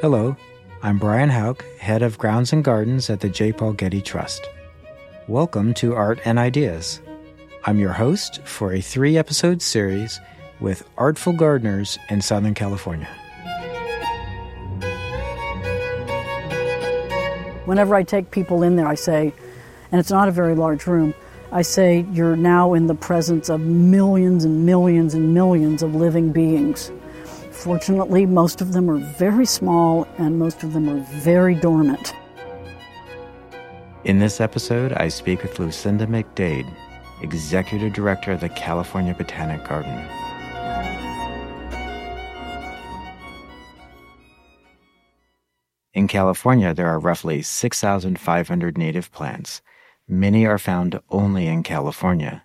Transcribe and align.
Hello, 0.00 0.34
I'm 0.82 0.96
Brian 0.96 1.28
Houck, 1.28 1.62
head 1.78 2.00
of 2.00 2.16
grounds 2.16 2.54
and 2.54 2.64
gardens 2.64 3.10
at 3.10 3.20
the 3.20 3.28
J. 3.28 3.52
Paul 3.52 3.74
Getty 3.74 4.00
Trust. 4.00 4.48
Welcome 5.28 5.74
to 5.74 5.94
Art 5.94 6.18
and 6.24 6.38
Ideas. 6.38 7.02
I'm 7.66 7.78
your 7.78 7.92
host 7.92 8.40
for 8.46 8.72
a 8.72 8.80
three 8.80 9.18
episode 9.18 9.60
series 9.60 10.18
with 10.58 10.88
artful 10.96 11.34
gardeners 11.34 11.98
in 12.08 12.22
Southern 12.22 12.54
California. 12.54 13.08
Whenever 17.66 17.94
I 17.94 18.02
take 18.02 18.30
people 18.30 18.62
in 18.62 18.76
there, 18.76 18.88
I 18.88 18.94
say, 18.94 19.34
and 19.92 20.00
it's 20.00 20.10
not 20.10 20.28
a 20.28 20.32
very 20.32 20.54
large 20.54 20.86
room, 20.86 21.12
I 21.52 21.60
say, 21.60 22.06
you're 22.10 22.36
now 22.36 22.72
in 22.72 22.86
the 22.86 22.94
presence 22.94 23.50
of 23.50 23.60
millions 23.60 24.46
and 24.46 24.64
millions 24.64 25.12
and 25.12 25.34
millions 25.34 25.82
of 25.82 25.94
living 25.94 26.32
beings. 26.32 26.90
Fortunately, 27.60 28.24
most 28.24 28.62
of 28.62 28.72
them 28.72 28.88
are 28.88 28.96
very 28.96 29.44
small 29.44 30.08
and 30.16 30.38
most 30.38 30.62
of 30.62 30.72
them 30.72 30.88
are 30.88 31.00
very 31.20 31.54
dormant. 31.54 32.14
In 34.04 34.18
this 34.18 34.40
episode, 34.40 34.94
I 34.94 35.08
speak 35.08 35.42
with 35.42 35.58
Lucinda 35.58 36.06
McDade, 36.06 36.66
Executive 37.20 37.92
Director 37.92 38.32
of 38.32 38.40
the 38.40 38.48
California 38.48 39.12
Botanic 39.12 39.62
Garden. 39.68 39.92
In 45.92 46.08
California, 46.08 46.72
there 46.72 46.88
are 46.88 46.98
roughly 46.98 47.42
6,500 47.42 48.78
native 48.78 49.12
plants. 49.12 49.60
Many 50.08 50.46
are 50.46 50.56
found 50.56 50.98
only 51.10 51.46
in 51.46 51.62
California. 51.62 52.42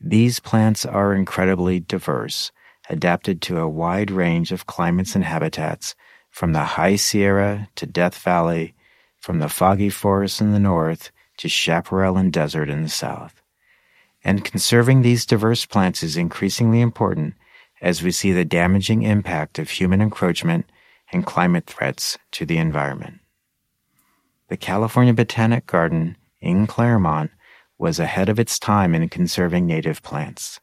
These 0.00 0.40
plants 0.40 0.86
are 0.86 1.14
incredibly 1.14 1.80
diverse 1.80 2.50
adapted 2.88 3.40
to 3.42 3.58
a 3.58 3.68
wide 3.68 4.10
range 4.10 4.52
of 4.52 4.66
climates 4.66 5.14
and 5.14 5.24
habitats, 5.24 5.94
from 6.30 6.52
the 6.52 6.64
high 6.64 6.96
Sierra 6.96 7.68
to 7.76 7.86
Death 7.86 8.18
Valley, 8.18 8.74
from 9.18 9.38
the 9.38 9.48
foggy 9.48 9.90
forests 9.90 10.40
in 10.40 10.52
the 10.52 10.58
north 10.58 11.12
to 11.36 11.48
chaparral 11.48 12.16
and 12.16 12.32
desert 12.32 12.68
in 12.68 12.82
the 12.82 12.88
south. 12.88 13.42
And 14.24 14.44
conserving 14.44 15.02
these 15.02 15.26
diverse 15.26 15.66
plants 15.66 16.02
is 16.02 16.16
increasingly 16.16 16.80
important 16.80 17.34
as 17.80 18.02
we 18.02 18.12
see 18.12 18.32
the 18.32 18.44
damaging 18.44 19.02
impact 19.02 19.58
of 19.58 19.70
human 19.70 20.00
encroachment 20.00 20.66
and 21.12 21.26
climate 21.26 21.66
threats 21.66 22.16
to 22.30 22.46
the 22.46 22.56
environment. 22.56 23.18
The 24.48 24.56
California 24.56 25.12
Botanic 25.12 25.66
Garden 25.66 26.16
in 26.40 26.66
Claremont 26.66 27.30
was 27.78 27.98
ahead 27.98 28.28
of 28.28 28.38
its 28.38 28.58
time 28.58 28.94
in 28.94 29.08
conserving 29.08 29.66
native 29.66 30.02
plants. 30.02 30.60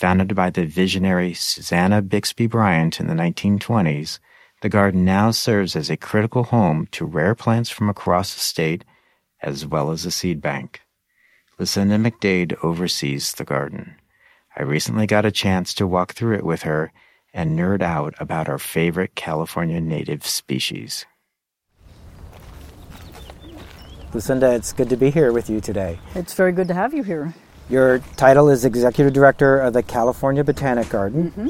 Founded 0.00 0.34
by 0.34 0.48
the 0.48 0.64
visionary 0.64 1.34
Susanna 1.34 2.00
Bixby 2.00 2.46
Bryant 2.46 3.00
in 3.00 3.06
the 3.06 3.12
1920s, 3.12 4.18
the 4.62 4.70
garden 4.70 5.04
now 5.04 5.30
serves 5.30 5.76
as 5.76 5.90
a 5.90 5.96
critical 5.98 6.44
home 6.44 6.88
to 6.92 7.04
rare 7.04 7.34
plants 7.34 7.68
from 7.68 7.90
across 7.90 8.32
the 8.32 8.40
state, 8.40 8.82
as 9.42 9.66
well 9.66 9.90
as 9.90 10.06
a 10.06 10.10
seed 10.10 10.40
bank. 10.40 10.80
Lucinda 11.58 11.96
McDade 11.96 12.56
oversees 12.64 13.34
the 13.34 13.44
garden. 13.44 13.96
I 14.56 14.62
recently 14.62 15.06
got 15.06 15.26
a 15.26 15.30
chance 15.30 15.74
to 15.74 15.86
walk 15.86 16.14
through 16.14 16.36
it 16.36 16.46
with 16.46 16.62
her 16.62 16.94
and 17.34 17.58
nerd 17.58 17.82
out 17.82 18.14
about 18.18 18.48
our 18.48 18.58
favorite 18.58 19.14
California 19.14 19.82
native 19.82 20.24
species. 20.24 21.04
Lucinda, 24.14 24.54
it's 24.54 24.72
good 24.72 24.88
to 24.88 24.96
be 24.96 25.10
here 25.10 25.30
with 25.30 25.50
you 25.50 25.60
today. 25.60 25.98
It's 26.14 26.32
very 26.32 26.52
good 26.52 26.68
to 26.68 26.74
have 26.74 26.94
you 26.94 27.02
here. 27.02 27.34
Your 27.70 28.00
title 28.16 28.50
is 28.50 28.64
Executive 28.64 29.12
Director 29.12 29.60
of 29.60 29.74
the 29.74 29.82
California 29.84 30.42
Botanic 30.42 30.88
Garden. 30.88 31.30
Mm-hmm. 31.30 31.48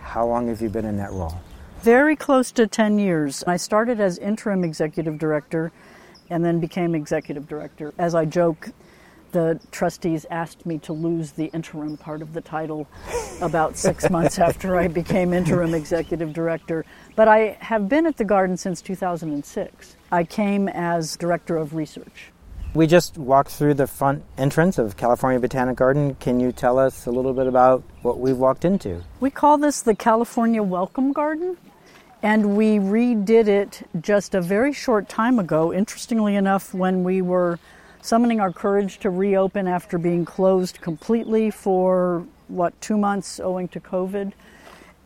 How 0.00 0.26
long 0.26 0.48
have 0.48 0.62
you 0.62 0.70
been 0.70 0.86
in 0.86 0.96
that 0.96 1.12
role? 1.12 1.38
Very 1.82 2.16
close 2.16 2.50
to 2.52 2.66
10 2.66 2.98
years. 2.98 3.44
I 3.46 3.58
started 3.58 4.00
as 4.00 4.16
interim 4.16 4.64
executive 4.64 5.18
director 5.18 5.70
and 6.30 6.42
then 6.42 6.58
became 6.58 6.94
executive 6.94 7.46
director. 7.46 7.92
As 7.98 8.14
I 8.14 8.24
joke, 8.24 8.70
the 9.32 9.60
trustees 9.70 10.24
asked 10.30 10.64
me 10.64 10.78
to 10.78 10.94
lose 10.94 11.32
the 11.32 11.50
interim 11.52 11.98
part 11.98 12.22
of 12.22 12.32
the 12.32 12.40
title 12.40 12.88
about 13.42 13.76
six 13.76 14.08
months 14.10 14.38
after 14.38 14.74
I 14.78 14.88
became 14.88 15.34
interim 15.34 15.74
executive 15.74 16.32
director. 16.32 16.86
But 17.14 17.28
I 17.28 17.58
have 17.60 17.90
been 17.90 18.06
at 18.06 18.16
the 18.16 18.24
garden 18.24 18.56
since 18.56 18.80
2006. 18.80 19.96
I 20.10 20.24
came 20.24 20.66
as 20.66 21.14
director 21.18 21.58
of 21.58 21.74
research. 21.74 22.32
We 22.74 22.86
just 22.86 23.16
walked 23.16 23.50
through 23.50 23.74
the 23.74 23.86
front 23.86 24.22
entrance 24.36 24.76
of 24.76 24.98
California 24.98 25.40
Botanic 25.40 25.76
Garden. 25.76 26.14
Can 26.16 26.38
you 26.38 26.52
tell 26.52 26.78
us 26.78 27.06
a 27.06 27.10
little 27.10 27.32
bit 27.32 27.46
about 27.46 27.82
what 28.02 28.20
we've 28.20 28.36
walked 28.36 28.64
into? 28.66 29.02
We 29.20 29.30
call 29.30 29.56
this 29.56 29.80
the 29.80 29.94
California 29.94 30.62
Welcome 30.62 31.12
Garden, 31.12 31.56
and 32.22 32.56
we 32.58 32.78
redid 32.78 33.48
it 33.48 33.88
just 34.02 34.34
a 34.34 34.42
very 34.42 34.74
short 34.74 35.08
time 35.08 35.38
ago. 35.38 35.72
Interestingly 35.72 36.36
enough, 36.36 36.74
when 36.74 37.04
we 37.04 37.22
were 37.22 37.58
summoning 38.02 38.38
our 38.38 38.52
courage 38.52 38.98
to 38.98 39.08
reopen 39.08 39.66
after 39.66 39.96
being 39.96 40.26
closed 40.26 40.78
completely 40.82 41.50
for 41.50 42.26
what, 42.48 42.78
two 42.82 42.98
months 42.98 43.40
owing 43.40 43.68
to 43.68 43.80
COVID 43.80 44.32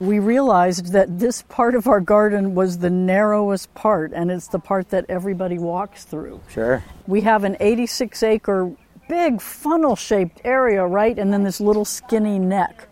we 0.02 0.18
realized 0.18 0.92
that 0.92 1.20
this 1.20 1.42
part 1.42 1.76
of 1.76 1.86
our 1.86 2.00
garden 2.00 2.56
was 2.56 2.78
the 2.78 2.90
narrowest 2.90 3.72
part, 3.74 4.12
and 4.12 4.32
it's 4.32 4.48
the 4.48 4.58
part 4.58 4.90
that 4.90 5.06
everybody 5.08 5.58
walks 5.58 6.02
through. 6.02 6.40
Sure. 6.48 6.82
We 7.06 7.20
have 7.20 7.44
an 7.44 7.56
86 7.60 8.20
acre, 8.24 8.74
big 9.08 9.40
funnel 9.40 9.94
shaped 9.94 10.40
area, 10.42 10.84
right? 10.84 11.16
And 11.16 11.32
then 11.32 11.44
this 11.44 11.60
little 11.60 11.84
skinny 11.84 12.40
neck 12.40 12.88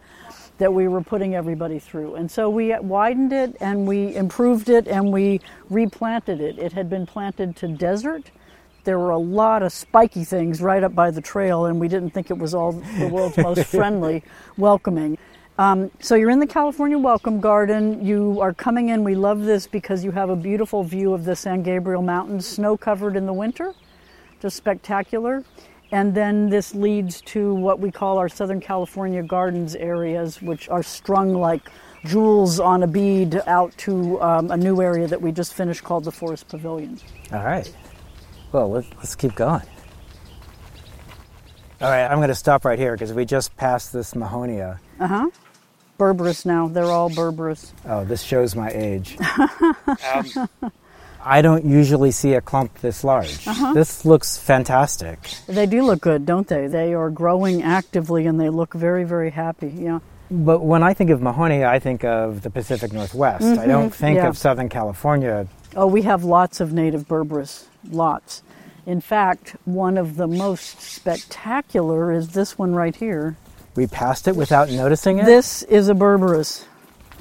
that 0.59 0.73
we 0.73 0.87
were 0.87 1.01
putting 1.01 1.35
everybody 1.35 1.81
through. 1.81 2.15
And 2.15 2.31
so 2.31 2.49
we 2.49 2.79
widened 2.79 3.33
it 3.33 3.57
and 3.61 3.89
we 3.89 4.15
improved 4.15 4.69
it 4.69 4.87
and 4.87 5.11
we 5.13 5.41
replanted 5.69 6.41
it. 6.41 6.59
It 6.59 6.75
had 6.75 6.89
been 6.89 7.07
planted 7.07 7.57
to 7.57 7.69
desert. 7.69 8.31
There 8.85 8.99
were 8.99 9.11
a 9.11 9.19
lot 9.19 9.65
of 9.65 9.73
spiky 9.73 10.23
things 10.23 10.63
right 10.63 10.85
up 10.85 10.95
by 10.95 11.11
the 11.11 11.21
trail, 11.21 11.67
and 11.67 11.81
we 11.81 11.89
didn't 11.89 12.11
think 12.11 12.31
it 12.31 12.39
was 12.39 12.55
all 12.55 12.73
the 12.73 13.09
world's 13.09 13.37
most 13.37 13.65
friendly, 13.67 14.23
welcoming. 14.57 15.19
Um, 15.61 15.91
so 16.01 16.15
you're 16.15 16.31
in 16.31 16.41
the 16.41 16.47
California 16.47 16.97
Welcome 16.97 17.39
Garden. 17.39 18.03
You 18.03 18.41
are 18.41 18.55
coming 18.55 18.89
in. 18.89 19.05
We 19.05 19.15
love 19.15 19.43
this 19.43 19.67
because 19.67 20.03
you 20.03 20.11
have 20.11 20.31
a 20.31 20.35
beautiful 20.35 20.83
view 20.83 21.13
of 21.13 21.27
the 21.27 21.37
San 21.37 21.63
Gabriel 21.63 22.01
Mountains, 22.01 22.47
snow 22.47 22.79
covered 22.79 23.15
in 23.15 23.27
the 23.27 23.33
winter, 23.35 23.75
just 24.41 24.57
spectacular. 24.57 25.45
And 25.93 26.15
then 26.15 26.49
this 26.49 26.75
leads 26.75 27.21
to 27.33 27.53
what 27.53 27.79
we 27.79 27.91
call 27.91 28.17
our 28.17 28.27
Southern 28.27 28.59
California 28.59 29.23
Gardens 29.23 29.75
areas, 29.77 30.41
which 30.41 30.71
are 30.71 30.83
strung 30.83 31.35
like 31.35 31.69
jewels 32.07 32.59
on 32.59 32.83
a 32.83 32.87
bead 32.87 33.43
out 33.47 33.77
to 33.79 34.19
um, 34.23 34.51
a 34.51 34.57
new 34.57 34.81
area 34.81 35.07
that 35.09 35.21
we 35.21 35.31
just 35.31 35.53
finished 35.53 35.85
called 35.85 36.05
the 36.05 36.13
Forest 36.13 36.49
Pavilion. 36.49 36.99
All 37.35 37.45
right. 37.45 37.71
Well, 38.53 38.71
let's, 38.71 38.89
let's 38.97 39.15
keep 39.15 39.35
going. 39.35 39.67
All 41.83 41.91
right, 41.91 42.07
I'm 42.07 42.17
going 42.17 42.29
to 42.29 42.35
stop 42.35 42.65
right 42.65 42.79
here 42.79 42.93
because 42.93 43.13
we 43.13 43.27
just 43.27 43.55
passed 43.59 43.93
this 43.93 44.15
Mahonia. 44.15 44.79
Uh 44.99 45.07
huh 45.07 45.31
berberis 46.01 46.47
now. 46.47 46.67
They're 46.67 46.85
all 46.85 47.11
berberis. 47.11 47.73
Oh, 47.85 48.05
this 48.05 48.23
shows 48.23 48.57
my 48.57 48.71
age. 48.71 49.19
um, 50.15 50.49
I 51.23 51.43
don't 51.43 51.67
usually 51.67 52.11
see 52.11 52.33
a 52.33 52.41
clump 52.41 52.81
this 52.81 53.05
large. 53.05 53.47
Uh-huh. 53.47 53.75
This 53.75 54.07
looks 54.07 54.39
fantastic. 54.39 55.19
They 55.47 55.67
do 55.67 55.83
look 55.83 56.01
good, 56.01 56.25
don't 56.25 56.49
they? 56.49 56.67
They 56.67 56.95
are 56.95 57.11
growing 57.11 57.63
actively 57.63 58.27
and 58.27 58.41
they 58.41 58.49
look 58.49 58.73
very, 58.73 59.05
very 59.05 59.31
happy. 59.31 59.69
Yeah. 59.77 60.01
But 60.31 60.61
when 60.61 60.83
I 60.83 60.95
think 60.95 61.11
of 61.11 61.21
Mahonia, 61.21 61.67
I 61.67 61.79
think 61.79 62.05
of 62.05 62.43
the 62.43 62.51
Pacific 62.51 62.93
Northwest. 62.93 63.45
Mm-hmm. 63.45 63.61
I 63.61 63.67
don't 63.67 63.95
think 63.95 64.17
yeah. 64.17 64.29
of 64.29 64.39
Southern 64.39 64.69
California. 64.69 65.47
Oh, 65.77 65.87
we 65.87 66.03
have 66.03 66.25
lots 66.25 66.61
of 66.61 66.73
native 66.73 67.07
berberis. 67.07 67.67
Lots. 67.91 68.43
In 68.87 69.01
fact, 69.01 69.57
one 69.65 69.99
of 69.99 70.17
the 70.17 70.27
most 70.27 70.81
spectacular 70.81 72.13
is 72.13 72.31
this 72.31 72.57
one 72.57 72.75
right 72.75 72.97
here. 72.97 73.37
We 73.77 73.87
passed 73.87 74.29
it 74.29 74.37
without 74.37 74.71
noticing 74.71 75.19
it? 75.19 75.27
This 75.27 75.63
is 75.63 75.89
a 75.89 75.95
Berberis. 75.95 76.65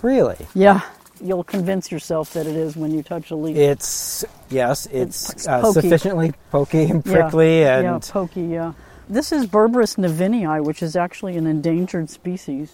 Really? 0.01 0.47
Yeah. 0.53 0.81
You'll 1.21 1.43
convince 1.43 1.91
yourself 1.91 2.33
that 2.33 2.47
it 2.47 2.55
is 2.55 2.77
when 2.77 2.91
you 2.91 3.03
touch 3.03 3.29
a 3.31 3.35
leaf. 3.35 3.57
It's, 3.57 4.23
yes, 4.49 4.85
it's, 4.87 5.31
it's 5.31 5.47
uh, 5.47 5.71
sufficiently 5.71 6.33
pokey 6.49 6.85
and 6.85 7.03
prickly. 7.03 7.59
Yeah, 7.59 7.79
and 7.79 8.03
yeah, 8.03 8.11
pokey, 8.11 8.43
yeah. 8.43 8.73
This 9.09 9.31
is 9.31 9.45
Berberis 9.45 9.97
nevinii, 9.97 10.63
which 10.63 10.81
is 10.81 10.95
actually 10.95 11.35
an 11.35 11.45
endangered 11.45 12.09
species. 12.09 12.73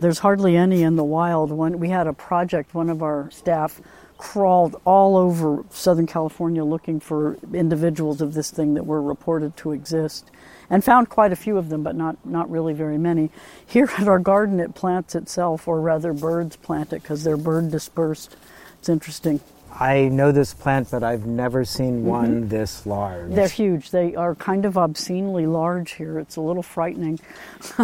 There's 0.00 0.20
hardly 0.20 0.56
any 0.56 0.82
in 0.82 0.96
the 0.96 1.04
wild. 1.04 1.52
When 1.52 1.78
we 1.78 1.90
had 1.90 2.06
a 2.06 2.12
project, 2.12 2.74
one 2.74 2.88
of 2.88 3.02
our 3.02 3.30
staff 3.30 3.80
crawled 4.16 4.80
all 4.84 5.16
over 5.16 5.64
Southern 5.70 6.06
California 6.06 6.64
looking 6.64 7.00
for 7.00 7.36
individuals 7.52 8.20
of 8.20 8.34
this 8.34 8.50
thing 8.50 8.74
that 8.74 8.86
were 8.86 9.02
reported 9.02 9.56
to 9.58 9.72
exist 9.72 10.30
and 10.70 10.84
found 10.84 11.08
quite 11.08 11.32
a 11.32 11.36
few 11.36 11.56
of 11.56 11.68
them, 11.68 11.82
but 11.82 11.96
not, 11.96 12.16
not 12.24 12.50
really 12.50 12.74
very 12.74 12.98
many. 12.98 13.30
Here 13.66 13.90
at 13.98 14.08
our 14.08 14.18
garden, 14.18 14.60
it 14.60 14.74
plants 14.74 15.14
itself, 15.14 15.66
or 15.68 15.80
rather, 15.80 16.12
birds 16.12 16.56
plant 16.56 16.92
it 16.92 17.02
because 17.02 17.24
they're 17.24 17.36
bird 17.36 17.70
dispersed. 17.70 18.36
It's 18.78 18.88
interesting. 18.88 19.40
I 19.70 20.08
know 20.08 20.32
this 20.32 20.54
plant, 20.54 20.90
but 20.90 21.02
I've 21.02 21.26
never 21.26 21.64
seen 21.64 21.98
mm-hmm. 21.98 22.06
one 22.06 22.40
mm-hmm. 22.40 22.48
this 22.48 22.86
large. 22.86 23.32
They're 23.32 23.48
huge. 23.48 23.90
They 23.90 24.14
are 24.14 24.34
kind 24.34 24.64
of 24.64 24.76
obscenely 24.76 25.46
large 25.46 25.92
here. 25.92 26.18
It's 26.18 26.36
a 26.36 26.40
little 26.40 26.62
frightening. 26.62 27.20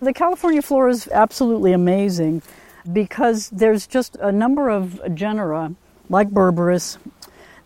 the 0.00 0.12
California 0.14 0.62
flora 0.62 0.90
is 0.90 1.08
absolutely 1.08 1.72
amazing. 1.72 2.42
because 2.92 3.50
there's 3.50 3.86
just 3.86 4.16
a 4.16 4.30
number 4.30 4.70
of 4.70 5.00
genera, 5.14 5.74
like 6.08 6.30
Berberis, 6.30 6.98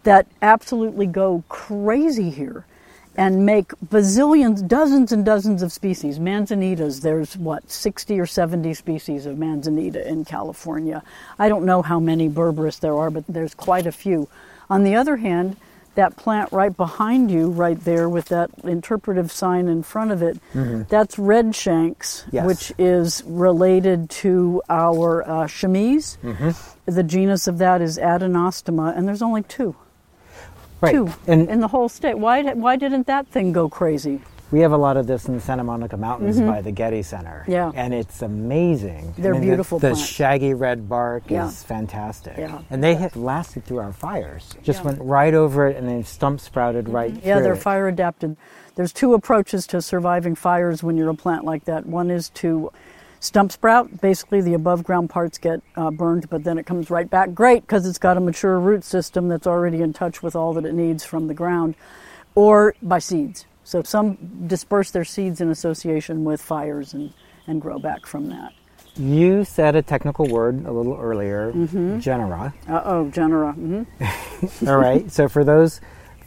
that 0.03 0.27
absolutely 0.43 1.07
go 1.07 1.45
crazy 1.49 2.31
here 2.31 2.65
and 3.17 3.45
make 3.45 3.69
bazillions, 3.87 4.67
dozens 4.67 5.13
and 5.13 5.25
dozens 5.25 5.63
of 5.63 5.73
species. 5.73 6.19
Manzanitas, 6.19 7.03
there's 7.03 7.37
what, 7.37 7.71
60 7.71 8.19
or 8.19 8.27
70 8.27 8.73
species 8.75 9.27
of 9.27 9.37
manzanita 9.37 10.09
in 10.09 10.25
California. 10.25 11.03
I 11.39 11.49
don't 11.49 11.65
know 11.65 11.83
how 11.83 12.01
many 12.01 12.29
Berberis 12.29 12.81
there 12.81 12.97
are, 12.97 13.11
but 13.11 13.25
there's 13.29 13.55
quite 13.55 13.87
a 13.87 13.93
few. 13.93 14.29
On 14.69 14.85
the 14.85 14.95
other 14.95 15.17
hand, 15.17 15.57
that 15.97 16.17
plant 16.17 16.53
right 16.53 16.75
behind 16.75 17.31
you, 17.31 17.51
right 17.51 17.79
there 17.81 18.09
with 18.09 18.27
that 18.27 18.51
interpretive 18.63 19.33
sign 19.33 19.67
in 19.69 19.83
front 19.83 20.13
of 20.13 20.23
it, 20.23 20.39
mm-hmm. 20.55 20.83
that's 20.89 21.17
redshanks, 21.17 22.25
yes. 22.31 22.47
which 22.47 22.73
is 22.79 23.23
related 23.27 24.09
to 24.09 24.63
our 24.71 25.23
uh, 25.25 25.47
chamise. 25.47 26.17
Mm-hmm. 26.19 26.51
The 26.91 27.03
genus 27.03 27.49
of 27.49 27.59
that 27.59 27.83
is 27.83 27.99
Adenostoma, 27.99 28.97
and 28.97 29.07
there's 29.07 29.23
only 29.23 29.43
two. 29.43 29.75
Right. 30.81 30.93
Two 30.93 31.13
and 31.27 31.49
in 31.49 31.61
the 31.61 31.69
whole 31.69 31.89
state. 31.89 32.19
Why, 32.19 32.43
why 32.55 32.77
didn't 32.77 33.07
that 33.07 33.27
thing 33.29 33.53
go 33.53 33.69
crazy? 33.69 34.21
We 34.51 34.61
have 34.61 34.73
a 34.73 34.77
lot 34.77 34.97
of 34.97 35.07
this 35.07 35.27
in 35.27 35.35
the 35.35 35.41
Santa 35.41 35.63
Monica 35.63 35.97
Mountains 35.97 36.37
mm-hmm. 36.37 36.49
by 36.49 36.61
the 36.61 36.73
Getty 36.73 37.03
Center. 37.03 37.45
Yeah. 37.47 37.71
And 37.73 37.95
it's 37.95 38.21
amazing. 38.23 39.15
They're 39.17 39.35
I 39.35 39.39
mean, 39.39 39.49
beautiful 39.49 39.79
The, 39.79 39.91
the 39.91 39.95
shaggy 39.95 40.55
red 40.55 40.89
bark 40.89 41.25
yeah. 41.29 41.47
is 41.47 41.63
fantastic. 41.63 42.37
Yeah. 42.37 42.63
And 42.69 42.83
they 42.83 42.97
have 42.97 43.15
lasted 43.15 43.65
through 43.65 43.79
our 43.79 43.93
fires. 43.93 44.57
Just 44.63 44.81
yeah. 44.81 44.87
went 44.87 45.03
right 45.03 45.35
over 45.35 45.69
it 45.69 45.77
and 45.77 45.89
then 45.89 46.03
stump 46.03 46.41
sprouted 46.41 46.87
mm-hmm. 46.87 46.95
right 46.97 47.25
Yeah, 47.25 47.39
they're 47.41 47.53
it. 47.53 47.63
fire 47.63 47.87
adapted. 47.87 48.37
There's 48.75 48.93
two 48.93 49.15
approaches 49.15 49.69
to 49.69 49.81
surviving 49.81 50.35
fires 50.35 50.83
when 50.83 50.97
you're 50.97 51.11
a 51.11 51.15
plant 51.15 51.45
like 51.45 51.67
that. 51.67 51.87
One 51.87 52.11
is 52.11 52.31
to 52.31 52.73
stump 53.21 53.53
sprout. 53.53 54.01
Basically, 54.01 54.41
the 54.41 54.55
above 54.55 54.83
ground 54.83 55.11
parts 55.11 55.39
get 55.39 55.63
uh, 55.77 55.91
burned, 55.91 56.29
but 56.29 56.43
then 56.45 56.59
it 56.59 56.67
comes 56.67 56.91
right 56.91 57.09
back. 57.09 57.33
Great, 57.33 57.63
because 57.63 57.87
it's 57.87 57.99
got 57.99 58.17
a 58.17 58.21
mature 58.21 58.59
root 58.59 58.83
system 58.83 59.29
that's 59.29 59.47
already 59.47 59.83
in 59.83 59.93
touch 59.93 60.23
with 60.23 60.35
all 60.35 60.53
that 60.55 60.65
it 60.65 60.75
needs 60.75 61.05
from 61.05 61.29
the 61.29 61.35
ground, 61.35 61.77
or 62.35 62.75
by 62.83 62.99
seeds. 62.99 63.47
So 63.63 63.83
some 63.83 64.17
disperse 64.47 64.91
their 64.91 65.05
seeds 65.05 65.41
in 65.41 65.51
association 65.51 66.25
with 66.25 66.43
fires 66.43 66.93
and, 66.95 67.13
and 67.47 67.61
grow 67.61 67.79
back 67.79 68.07
from 68.07 68.29
that. 68.31 68.53
You 68.97 69.45
said 69.45 69.77
a 69.77 69.83
technical 69.83 70.27
word 70.27 70.67
a 70.67 70.73
little 70.73 70.99
earlier, 71.01 71.53
mm-hmm. 71.53 72.01
genera. 72.01 72.53
Uh 72.69 72.83
oh, 72.85 73.11
genera. 73.11 73.55
Mm-hmm. 73.57 74.67
All 74.69 74.79
right. 74.79 75.11
So 75.13 75.29
for 75.29 75.45
those 75.45 75.81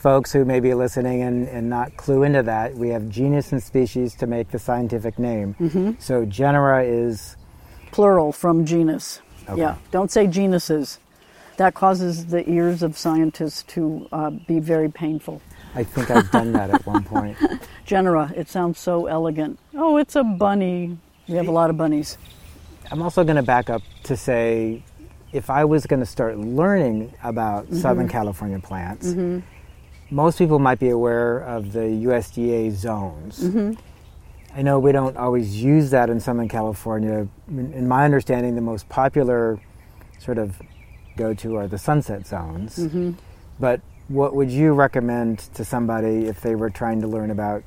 folks 0.03 0.33
who 0.33 0.44
may 0.44 0.59
be 0.59 0.73
listening 0.73 1.21
and, 1.21 1.47
and 1.47 1.69
not 1.69 1.95
clue 1.95 2.23
into 2.23 2.44
that, 2.44 2.75
we 2.75 2.89
have 2.89 3.07
genus 3.07 3.53
and 3.53 3.63
species 3.63 4.13
to 4.15 4.27
make 4.27 4.51
the 4.51 4.59
scientific 4.59 5.17
name. 5.17 5.55
Mm-hmm. 5.61 5.91
So 5.97 6.25
genera 6.25 6.83
is 6.83 7.38
plural 7.91 8.33
from 8.33 8.65
genus. 8.65 9.21
Okay. 9.47 9.61
Yeah. 9.61 9.77
Don't 9.91 10.11
say 10.11 10.27
genuses. 10.27 11.00
That 11.55 11.73
causes 11.73 12.25
the 12.25 12.47
ears 12.50 12.83
of 12.83 12.97
scientists 12.97 13.63
to 13.73 14.09
uh, 14.11 14.29
be 14.31 14.59
very 14.59 14.89
painful. 14.89 15.41
I 15.73 15.83
think 15.83 16.11
I've 16.11 16.29
done 16.31 16.51
that 16.51 16.69
at 16.69 16.85
one 16.85 17.03
point. 17.03 17.38
Genera, 17.85 18.31
it 18.35 18.50
sounds 18.50 18.79
so 18.79 19.05
elegant. 19.05 19.59
Oh, 19.75 19.97
it's 19.97 20.15
a 20.15 20.23
bunny. 20.23 20.97
We 21.27 21.35
have 21.35 21.47
a 21.47 21.51
lot 21.51 21.69
of 21.69 21.77
bunnies. 21.77 22.17
I'm 22.91 23.01
also 23.01 23.23
going 23.23 23.38
to 23.38 23.44
back 23.44 23.69
up 23.69 23.81
to 24.03 24.17
say 24.17 24.83
if 25.31 25.50
I 25.50 25.65
was 25.65 25.85
going 25.85 26.00
to 26.00 26.05
start 26.05 26.38
learning 26.38 27.13
about 27.23 27.65
mm-hmm. 27.65 27.77
Southern 27.77 28.07
California 28.07 28.59
plants, 28.59 29.07
mm-hmm. 29.07 29.39
Most 30.13 30.38
people 30.38 30.60
might 30.60 30.80
be 30.80 30.89
aware 30.89 31.39
of 31.39 31.74
the 31.74 31.80
USDA 31.80 32.71
zones. 32.71 33.44
Mm-hmm. 33.44 33.74
I 34.56 34.62
know 34.62 34.77
we 34.77 34.92
don't 34.92 35.18
always 35.18 35.62
use 35.62 35.89
that 35.89 36.12
in 36.12 36.19
Southern 36.19 36.48
California. 36.48 37.27
In 37.48 37.88
my 37.88 38.06
understanding, 38.06 38.54
the 38.54 38.62
most 38.62 38.88
popular 38.89 39.60
sort 40.19 40.38
of 40.38 40.62
go 41.18 41.33
to 41.33 41.56
are 41.56 41.68
the 41.68 41.80
sunset 41.80 42.27
zones. 42.27 42.77
Mm-hmm. 42.77 43.13
But 43.60 43.81
what 44.07 44.36
would 44.36 44.51
you 44.51 44.74
recommend 44.74 45.39
to 45.56 45.65
somebody 45.65 46.25
if 46.25 46.42
they 46.42 46.54
were 46.54 46.69
trying 46.69 47.01
to 47.01 47.07
learn 47.07 47.31
about 47.31 47.63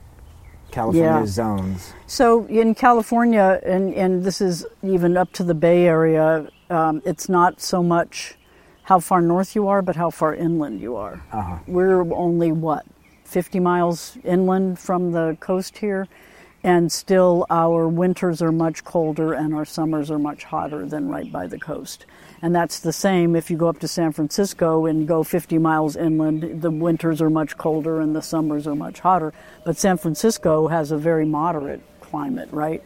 California 0.70 1.10
yeah. 1.10 1.26
zones? 1.26 1.92
So 2.06 2.46
in 2.46 2.76
California, 2.76 3.60
and, 3.64 3.92
and 3.94 4.22
this 4.22 4.40
is 4.40 4.64
even 4.84 5.16
up 5.16 5.32
to 5.32 5.42
the 5.42 5.54
Bay 5.54 5.86
Area, 5.86 6.48
um, 6.70 7.02
it's 7.04 7.28
not 7.28 7.60
so 7.60 7.82
much 7.82 8.36
how 8.86 9.00
far 9.00 9.20
north 9.20 9.56
you 9.56 9.66
are, 9.66 9.82
but 9.82 9.96
how 9.96 10.10
far 10.10 10.32
inland 10.32 10.80
you 10.80 10.94
are. 10.94 11.20
Uh-huh. 11.32 11.58
We're 11.66 12.02
only, 12.14 12.52
what, 12.52 12.86
50 13.24 13.58
miles 13.58 14.16
inland 14.22 14.78
from 14.78 15.10
the 15.10 15.36
coast 15.40 15.78
here? 15.78 16.06
And 16.62 16.90
still, 16.90 17.46
our 17.50 17.88
winters 17.88 18.40
are 18.40 18.52
much 18.52 18.84
colder 18.84 19.32
and 19.32 19.52
our 19.54 19.64
summers 19.64 20.08
are 20.08 20.20
much 20.20 20.44
hotter 20.44 20.86
than 20.86 21.08
right 21.08 21.30
by 21.30 21.48
the 21.48 21.58
coast. 21.58 22.06
And 22.42 22.54
that's 22.54 22.78
the 22.78 22.92
same 22.92 23.34
if 23.34 23.50
you 23.50 23.56
go 23.56 23.68
up 23.68 23.80
to 23.80 23.88
San 23.88 24.12
Francisco 24.12 24.86
and 24.86 25.08
go 25.08 25.24
50 25.24 25.58
miles 25.58 25.96
inland. 25.96 26.62
The 26.62 26.70
winters 26.70 27.20
are 27.20 27.30
much 27.30 27.56
colder 27.56 28.00
and 28.00 28.14
the 28.14 28.22
summers 28.22 28.68
are 28.68 28.76
much 28.76 29.00
hotter. 29.00 29.32
But 29.64 29.76
San 29.76 29.96
Francisco 29.96 30.68
has 30.68 30.92
a 30.92 30.96
very 30.96 31.26
moderate 31.26 31.82
climate, 32.00 32.48
right? 32.52 32.84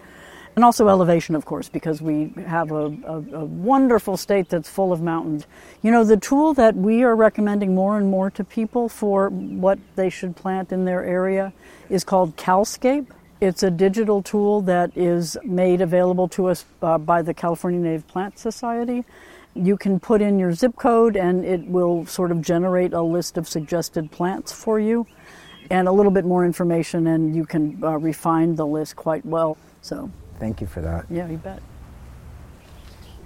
And 0.57 0.65
also 0.65 0.89
elevation, 0.89 1.35
of 1.37 1.45
course, 1.45 1.69
because 1.69 2.03
we 2.03 2.33
have 2.47 2.73
a, 2.73 2.87
a, 3.07 3.25
a, 3.33 3.45
wonderful 3.45 4.17
state 4.17 4.49
that's 4.49 4.69
full 4.69 4.93
of 4.93 5.01
mountains. 5.01 5.47
You 5.81 5.93
know, 5.93 6.03
the 6.03 6.17
tool 6.17 6.55
that 6.55 6.75
we 6.75 7.03
are 7.05 7.15
recommending 7.15 7.75
more 7.75 7.97
and 7.97 8.11
more 8.11 8.31
to 8.33 8.43
people 8.43 8.89
for 8.89 9.29
what 9.31 9.79
they 9.95 10.11
should 10.11 10.35
plant 10.35 10.73
in 10.73 10.85
their 10.85 11.05
area 11.05 11.53
is 11.89 12.03
called 12.03 12.37
Calscape. 12.37 13.07
It's 13.41 13.63
a 13.63 13.71
digital 13.71 14.23
tool 14.23 14.61
that 14.63 14.95
is 14.97 15.39
made 15.45 15.81
available 15.81 16.29
to 16.29 16.47
us 16.47 16.65
uh, 16.83 16.99
by 16.99 17.23
the 17.23 17.33
California 17.33 17.81
Native 17.81 18.07
Plant 18.09 18.39
Society. 18.39 19.05
You 19.55 19.77
can 19.77 19.99
put 19.99 20.21
in 20.21 20.39
your 20.39 20.53
zip 20.53 20.77
code 20.77 21.17
and 21.17 21.45
it 21.45 21.67
will 21.67 22.07
sort 22.07 22.33
of 22.33 22.43
generate 22.43 22.93
a 22.93 23.03
list 23.03 23.39
of 23.39 23.49
suggested 23.49 24.11
plants 24.11 24.53
for 24.53 24.79
you 24.79 25.07
and 25.71 25.87
a 25.87 25.93
little 25.93 26.11
bit 26.11 26.25
more 26.25 26.45
information, 26.45 27.07
and 27.07 27.35
you 27.35 27.47
can 27.47 27.83
uh, 27.83 27.97
refine 27.97 28.57
the 28.57 28.67
list 28.67 28.97
quite 28.97 29.25
well. 29.25 29.57
So, 29.83 30.11
thank 30.41 30.61
you 30.61 30.67
for 30.67 30.81
that. 30.81 31.07
Yeah, 31.11 31.29
you 31.29 31.37
bet. 31.37 31.63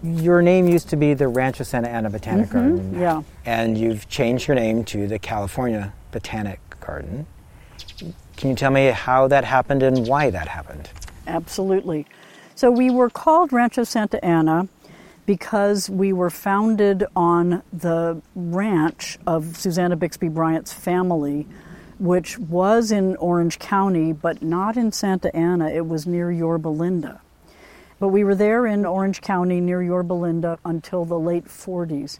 Your 0.03 0.43
name 0.43 0.69
used 0.69 0.91
to 0.91 0.97
be 0.97 1.15
the 1.15 1.29
Rancho 1.29 1.65
Santa 1.65 1.89
Ana 1.89 2.11
Botanic 2.11 2.49
mm-hmm, 2.49 2.59
Garden. 2.59 3.01
Yeah. 3.01 3.23
And 3.47 3.79
you've 3.79 4.07
changed 4.11 4.47
your 4.49 4.55
name 4.55 4.85
to 4.85 5.07
the 5.07 5.19
California 5.19 5.95
Botanic 6.13 6.61
Garden. 6.81 7.27
Can 8.37 8.51
you 8.51 8.57
tell 8.57 8.71
me 8.71 8.89
how 8.89 9.29
that 9.29 9.45
happened 9.45 9.83
and 9.83 10.07
why 10.07 10.29
that 10.29 10.49
happened? 10.49 10.91
Absolutely. 11.27 12.07
So, 12.55 12.71
we 12.71 12.91
were 12.91 13.09
called 13.09 13.53
Rancho 13.53 13.85
Santa 13.85 14.23
Ana 14.23 14.69
because 15.27 15.89
we 15.89 16.13
were 16.13 16.31
founded 16.31 17.05
on 17.17 17.63
the 17.73 18.21
ranch 18.35 19.19
of 19.27 19.57
Susanna 19.57 19.97
Bixby 19.97 20.29
Bryant's 20.29 20.73
family, 20.73 21.47
which 21.99 22.39
was 22.39 22.91
in 22.91 23.17
Orange 23.17 23.59
County, 23.59 24.13
but 24.13 24.43
not 24.43 24.77
in 24.77 24.93
Santa 24.93 25.35
Ana. 25.35 25.69
It 25.69 25.87
was 25.87 26.07
near 26.07 26.31
Yorba 26.31 26.69
Linda. 26.69 27.21
But 28.01 28.09
we 28.09 28.25
were 28.25 28.35
there 28.35 28.67
in 28.67 28.85
Orange 28.85 29.21
County 29.21 29.61
near 29.61 29.83
Yorba 29.83 30.15
Linda 30.15 30.59
until 30.65 31.05
the 31.05 31.19
late 31.19 31.47
40s. 31.47 32.19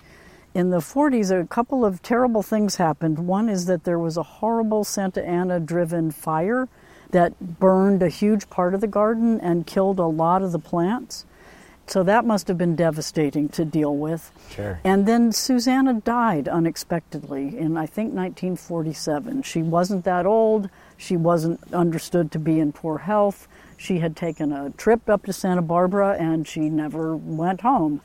In 0.55 0.71
the 0.71 0.79
40s, 0.79 1.31
a 1.31 1.47
couple 1.47 1.85
of 1.85 2.01
terrible 2.01 2.43
things 2.43 2.77
happened. 2.77 3.27
One 3.27 3.49
is 3.49 3.67
that 3.67 3.85
there 3.85 3.99
was 3.99 4.17
a 4.17 4.23
horrible 4.23 4.85
Santa 4.85 5.25
Ana 5.27 5.59
driven 5.59 6.13
fire 6.13 6.69
that 7.11 7.59
burned 7.59 8.03
a 8.03 8.09
huge 8.09 8.49
part 8.51 8.75
of 8.75 8.81
the 8.81 8.87
garden 8.87 9.41
and 9.41 9.67
killed 9.67 9.99
a 9.99 10.07
lot 10.07 10.43
of 10.43 10.53
the 10.53 10.59
plants. 10.59 11.27
So 11.87 12.03
that 12.03 12.25
must 12.25 12.49
have 12.49 12.57
been 12.57 12.77
devastating 12.77 13.49
to 13.51 13.65
deal 13.65 13.97
with. 13.97 14.33
Sure. 14.51 14.81
And 14.85 15.07
then 15.07 15.33
Susanna 15.33 15.95
died 15.95 16.49
unexpectedly 16.49 17.59
in, 17.59 17.77
I 17.77 17.87
think, 17.87 18.15
1947. 18.15 19.43
She 19.43 19.63
wasn't 19.63 20.05
that 20.05 20.27
old. 20.27 20.71
She 20.97 21.17
wasn't 21.17 21.61
understood 21.73 22.33
to 22.33 22.39
be 22.39 22.59
in 22.59 22.73
poor 22.73 22.99
health. 22.99 23.49
She 23.77 23.99
had 23.99 24.17
taken 24.17 24.53
a 24.53 24.71
trip 24.71 25.09
up 25.09 25.25
to 25.25 25.33
Santa 25.33 25.63
Barbara 25.63 26.17
and 26.19 26.47
she 26.49 26.71
never 26.71 27.17
went 27.17 27.61
home. 27.61 28.01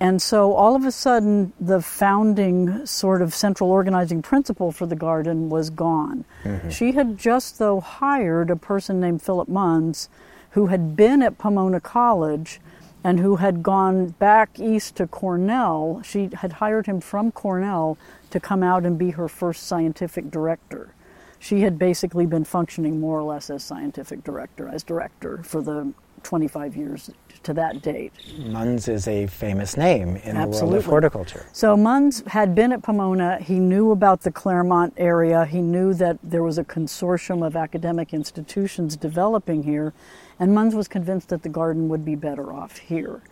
And 0.00 0.20
so 0.20 0.52
all 0.52 0.74
of 0.74 0.84
a 0.84 0.92
sudden, 0.92 1.52
the 1.60 1.80
founding 1.80 2.84
sort 2.84 3.22
of 3.22 3.34
central 3.34 3.70
organizing 3.70 4.22
principle 4.22 4.72
for 4.72 4.86
the 4.86 4.96
garden 4.96 5.48
was 5.48 5.70
gone. 5.70 6.24
Mm-hmm. 6.42 6.68
She 6.68 6.92
had 6.92 7.16
just, 7.16 7.58
though, 7.58 7.80
hired 7.80 8.50
a 8.50 8.56
person 8.56 9.00
named 9.00 9.22
Philip 9.22 9.48
Munz 9.48 10.08
who 10.50 10.66
had 10.66 10.94
been 10.96 11.22
at 11.22 11.38
Pomona 11.38 11.80
College 11.80 12.60
and 13.04 13.20
who 13.20 13.36
had 13.36 13.62
gone 13.62 14.08
back 14.08 14.58
east 14.58 14.96
to 14.96 15.06
Cornell. 15.06 16.00
She 16.02 16.30
had 16.32 16.54
hired 16.54 16.86
him 16.86 17.00
from 17.00 17.30
Cornell 17.30 17.98
to 18.30 18.40
come 18.40 18.62
out 18.62 18.86
and 18.86 18.98
be 18.98 19.10
her 19.10 19.28
first 19.28 19.66
scientific 19.66 20.30
director. 20.30 20.94
She 21.38 21.60
had 21.60 21.78
basically 21.78 22.24
been 22.24 22.44
functioning 22.44 22.98
more 22.98 23.18
or 23.18 23.22
less 23.22 23.50
as 23.50 23.62
scientific 23.62 24.24
director, 24.24 24.66
as 24.66 24.82
director 24.82 25.42
for 25.42 25.60
the 25.60 25.92
25 26.22 26.74
years 26.74 27.10
to 27.42 27.52
that 27.52 27.82
date. 27.82 28.14
Munz 28.38 28.88
is 28.88 29.06
a 29.06 29.26
famous 29.26 29.76
name 29.76 30.16
in 30.16 30.38
Absolutely. 30.38 30.56
the 30.56 30.64
world 30.64 30.74
of 30.76 30.84
horticulture. 30.86 31.46
So 31.52 31.76
Munz 31.76 32.22
had 32.28 32.54
been 32.54 32.72
at 32.72 32.82
Pomona. 32.82 33.38
He 33.38 33.60
knew 33.60 33.90
about 33.90 34.22
the 34.22 34.32
Claremont 34.32 34.94
area. 34.96 35.44
He 35.44 35.60
knew 35.60 35.92
that 35.94 36.18
there 36.22 36.42
was 36.42 36.56
a 36.56 36.64
consortium 36.64 37.46
of 37.46 37.54
academic 37.54 38.14
institutions 38.14 38.96
developing 38.96 39.64
here 39.64 39.92
and 40.38 40.54
Munz 40.54 40.74
was 40.74 40.88
convinced 40.88 41.28
that 41.28 41.42
the 41.42 41.48
garden 41.48 41.88
would 41.88 42.04
be 42.04 42.14
better 42.14 42.52
off 42.52 42.78
here. 42.78 43.22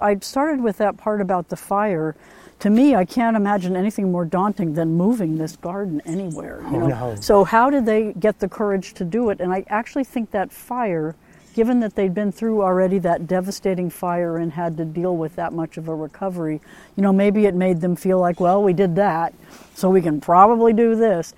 I 0.00 0.16
started 0.20 0.60
with 0.62 0.78
that 0.78 0.96
part 0.96 1.20
about 1.20 1.48
the 1.48 1.56
fire. 1.56 2.14
To 2.60 2.70
me, 2.70 2.94
I 2.94 3.04
can't 3.04 3.36
imagine 3.36 3.76
anything 3.76 4.10
more 4.10 4.24
daunting 4.24 4.74
than 4.74 4.96
moving 4.96 5.38
this 5.38 5.56
garden 5.56 6.00
anywhere. 6.04 6.62
You 6.70 6.76
Oh, 6.82 6.86
no. 6.86 7.16
So 7.20 7.44
how 7.44 7.70
did 7.70 7.86
they 7.86 8.12
get 8.14 8.38
the 8.38 8.48
courage 8.48 8.94
to 8.94 9.04
do 9.04 9.30
it? 9.30 9.40
And 9.40 9.52
I 9.52 9.64
actually 9.68 10.04
think 10.04 10.30
that 10.32 10.52
fire, 10.52 11.14
given 11.54 11.80
that 11.80 11.94
they'd 11.94 12.14
been 12.14 12.32
through 12.32 12.62
already 12.62 12.98
that 13.00 13.26
devastating 13.26 13.90
fire 13.90 14.36
and 14.36 14.52
had 14.52 14.76
to 14.76 14.84
deal 14.84 15.16
with 15.16 15.36
that 15.36 15.52
much 15.52 15.76
of 15.76 15.88
a 15.88 15.94
recovery, 15.94 16.60
you 16.96 17.02
know, 17.02 17.12
maybe 17.12 17.46
it 17.46 17.54
made 17.54 17.80
them 17.80 17.96
feel 17.96 18.18
like, 18.18 18.40
well, 18.40 18.62
we 18.62 18.72
did 18.72 18.96
that, 18.96 19.34
so 19.74 19.90
we 19.90 20.00
can 20.00 20.20
probably 20.20 20.72
do 20.72 20.94
this. 20.94 21.34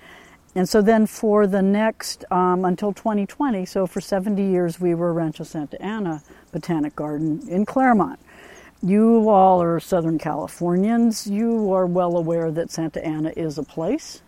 And 0.53 0.67
so 0.67 0.81
then 0.81 1.05
for 1.07 1.47
the 1.47 1.61
next, 1.61 2.25
um, 2.29 2.65
until 2.65 2.91
2020, 2.91 3.65
so 3.65 3.87
for 3.87 4.01
70 4.01 4.43
years, 4.43 4.81
we 4.81 4.93
were 4.93 5.13
Rancho 5.13 5.45
Santa 5.45 5.81
Ana 5.81 6.21
Botanic 6.51 6.95
Garden 6.95 7.41
in 7.47 7.65
Claremont. 7.65 8.19
You 8.83 9.29
all 9.29 9.61
are 9.61 9.79
Southern 9.79 10.17
Californians. 10.17 11.25
You 11.27 11.71
are 11.71 11.85
well 11.85 12.17
aware 12.17 12.51
that 12.51 12.71
Santa 12.71 13.05
Ana 13.05 13.31
is 13.37 13.57
a 13.57 13.63
place. 13.63 14.21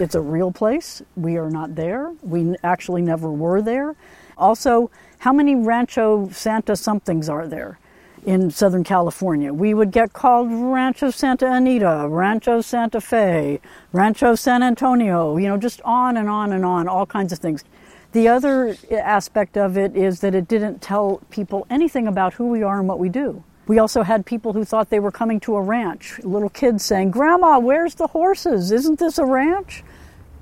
It's 0.00 0.16
a 0.16 0.20
real 0.20 0.50
place. 0.50 1.02
We 1.14 1.36
are 1.36 1.50
not 1.50 1.76
there. 1.76 2.12
We 2.22 2.56
actually 2.64 3.02
never 3.02 3.30
were 3.30 3.62
there. 3.62 3.94
Also, 4.36 4.90
how 5.18 5.32
many 5.32 5.54
Rancho 5.54 6.30
Santa 6.30 6.74
somethings 6.74 7.28
are 7.28 7.46
there 7.46 7.78
in 8.24 8.50
Southern 8.50 8.84
California? 8.84 9.52
We 9.52 9.74
would 9.74 9.90
get 9.90 10.12
called 10.12 10.48
Rancho 10.50 11.10
Santa 11.10 11.50
Anita, 11.50 12.06
Rancho 12.08 12.60
Santa 12.60 13.00
Fe, 13.00 13.60
Rancho 13.92 14.34
San 14.34 14.62
Antonio, 14.62 15.36
you 15.36 15.48
know, 15.48 15.56
just 15.56 15.80
on 15.82 16.16
and 16.16 16.28
on 16.28 16.52
and 16.52 16.64
on, 16.64 16.88
all 16.88 17.06
kinds 17.06 17.32
of 17.32 17.38
things. 17.38 17.64
The 18.12 18.28
other 18.28 18.76
aspect 18.90 19.56
of 19.56 19.76
it 19.76 19.94
is 19.96 20.20
that 20.20 20.34
it 20.34 20.48
didn't 20.48 20.80
tell 20.80 21.20
people 21.30 21.66
anything 21.68 22.06
about 22.06 22.34
who 22.34 22.48
we 22.48 22.62
are 22.62 22.78
and 22.78 22.88
what 22.88 22.98
we 22.98 23.08
do. 23.08 23.44
We 23.66 23.78
also 23.78 24.02
had 24.02 24.24
people 24.24 24.54
who 24.54 24.64
thought 24.64 24.88
they 24.88 24.98
were 24.98 25.12
coming 25.12 25.40
to 25.40 25.56
a 25.56 25.60
ranch, 25.60 26.18
little 26.24 26.48
kids 26.48 26.84
saying, 26.84 27.10
Grandma, 27.10 27.58
where's 27.58 27.96
the 27.96 28.06
horses? 28.06 28.72
Isn't 28.72 28.98
this 28.98 29.18
a 29.18 29.26
ranch? 29.26 29.84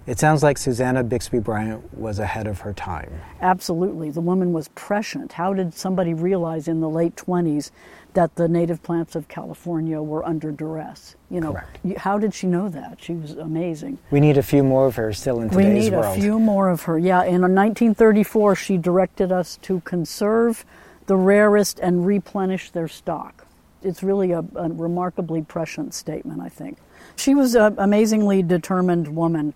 It 0.06 0.20
sounds 0.20 0.44
like 0.44 0.56
Susanna 0.56 1.02
Bixby 1.02 1.40
Bryant 1.40 1.98
was 1.98 2.20
ahead 2.20 2.46
of 2.46 2.60
her 2.60 2.72
time. 2.72 3.10
Absolutely. 3.40 4.10
The 4.10 4.20
woman 4.20 4.52
was 4.52 4.68
prescient. 4.68 5.32
How 5.32 5.52
did 5.52 5.74
somebody 5.74 6.14
realize 6.14 6.68
in 6.68 6.80
the 6.80 6.88
late 6.88 7.16
20s 7.16 7.72
that 8.14 8.36
the 8.36 8.46
native 8.46 8.84
plants 8.84 9.16
of 9.16 9.26
California 9.26 10.00
were 10.00 10.24
under 10.24 10.52
duress? 10.52 11.16
You 11.28 11.40
know, 11.40 11.52
Correct. 11.54 11.98
how 11.98 12.18
did 12.18 12.34
she 12.34 12.46
know 12.46 12.68
that? 12.68 12.98
She 13.02 13.14
was 13.14 13.32
amazing. 13.32 13.98
We 14.12 14.20
need 14.20 14.38
a 14.38 14.44
few 14.44 14.62
more 14.62 14.86
of 14.86 14.94
her 14.94 15.12
still 15.12 15.40
in 15.40 15.50
today's 15.50 15.64
world. 15.64 15.74
We 15.74 15.80
need 15.80 15.92
world. 15.92 16.18
a 16.18 16.20
few 16.20 16.38
more 16.38 16.68
of 16.68 16.82
her. 16.82 16.98
Yeah, 16.98 17.24
in 17.24 17.40
1934, 17.40 18.54
she 18.54 18.76
directed 18.76 19.32
us 19.32 19.58
to 19.62 19.80
conserve 19.80 20.64
the 21.06 21.16
rarest 21.16 21.80
and 21.80 22.06
replenish 22.06 22.70
their 22.70 22.86
stock. 22.86 23.44
It's 23.82 24.04
really 24.04 24.30
a, 24.30 24.44
a 24.54 24.68
remarkably 24.68 25.42
prescient 25.42 25.94
statement, 25.94 26.40
I 26.40 26.48
think. 26.48 26.78
She 27.16 27.34
was 27.34 27.54
an 27.56 27.74
amazingly 27.78 28.42
determined 28.42 29.08
woman. 29.16 29.54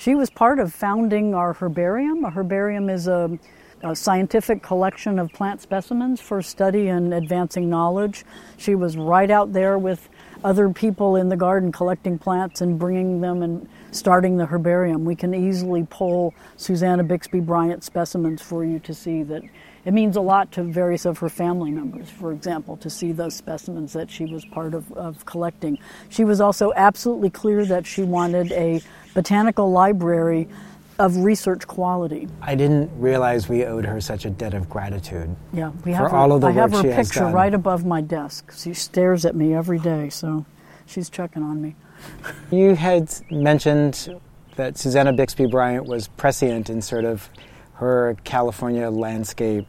She 0.00 0.14
was 0.14 0.30
part 0.30 0.58
of 0.58 0.72
founding 0.72 1.34
our 1.34 1.52
herbarium. 1.52 2.24
A 2.24 2.30
herbarium 2.30 2.88
is 2.88 3.06
a, 3.06 3.38
a 3.82 3.94
scientific 3.94 4.62
collection 4.62 5.18
of 5.18 5.30
plant 5.30 5.60
specimens 5.60 6.22
for 6.22 6.40
study 6.40 6.88
and 6.88 7.12
advancing 7.12 7.68
knowledge. 7.68 8.24
She 8.56 8.74
was 8.74 8.96
right 8.96 9.30
out 9.30 9.52
there 9.52 9.76
with 9.76 10.08
other 10.42 10.70
people 10.70 11.16
in 11.16 11.28
the 11.28 11.36
garden 11.36 11.70
collecting 11.70 12.18
plants 12.18 12.62
and 12.62 12.78
bringing 12.78 13.20
them 13.20 13.42
and 13.42 13.68
starting 13.90 14.38
the 14.38 14.46
herbarium. 14.46 15.04
We 15.04 15.14
can 15.14 15.34
easily 15.34 15.86
pull 15.90 16.32
Susanna 16.56 17.04
Bixby 17.04 17.40
Bryant 17.40 17.84
specimens 17.84 18.40
for 18.40 18.64
you 18.64 18.78
to 18.78 18.94
see 18.94 19.22
that 19.24 19.42
it 19.84 19.92
means 19.92 20.16
a 20.16 20.20
lot 20.20 20.52
to 20.52 20.62
various 20.62 21.04
of 21.04 21.18
her 21.18 21.28
family 21.28 21.70
members, 21.70 22.10
for 22.10 22.32
example, 22.32 22.76
to 22.78 22.90
see 22.90 23.12
those 23.12 23.34
specimens 23.34 23.92
that 23.94 24.10
she 24.10 24.26
was 24.26 24.44
part 24.44 24.74
of, 24.74 24.90
of 24.92 25.24
collecting. 25.24 25.78
She 26.08 26.24
was 26.24 26.40
also 26.40 26.72
absolutely 26.76 27.30
clear 27.30 27.64
that 27.64 27.86
she 27.86 28.02
wanted 28.02 28.52
a 28.52 28.82
botanical 29.14 29.70
library 29.70 30.48
of 30.98 31.16
research 31.16 31.66
quality. 31.66 32.28
I 32.42 32.54
didn't 32.54 32.90
realize 33.00 33.48
we 33.48 33.64
owed 33.64 33.86
her 33.86 34.02
such 34.02 34.26
a 34.26 34.30
debt 34.30 34.52
of 34.52 34.68
gratitude. 34.68 35.34
Yeah, 35.50 35.70
we 35.86 35.92
For 35.92 35.96
have 35.96 36.10
her, 36.10 36.16
all 36.16 36.32
of 36.32 36.42
the 36.42 36.48
I 36.48 36.52
have 36.52 36.72
her 36.72 36.82
she 36.82 36.88
picture 36.88 37.24
right 37.26 37.54
above 37.54 37.86
my 37.86 38.02
desk. 38.02 38.52
She 38.54 38.74
stares 38.74 39.24
at 39.24 39.34
me 39.34 39.54
every 39.54 39.78
day, 39.78 40.10
so 40.10 40.44
she's 40.84 41.08
checking 41.08 41.42
on 41.42 41.62
me. 41.62 41.74
You 42.50 42.74
had 42.74 43.10
mentioned 43.30 44.20
that 44.56 44.76
Susanna 44.76 45.14
Bixby 45.14 45.46
Bryant 45.46 45.86
was 45.86 46.08
prescient 46.08 46.68
in 46.68 46.82
sort 46.82 47.06
of 47.06 47.30
her 47.80 48.14
California 48.24 48.90
landscape 48.90 49.66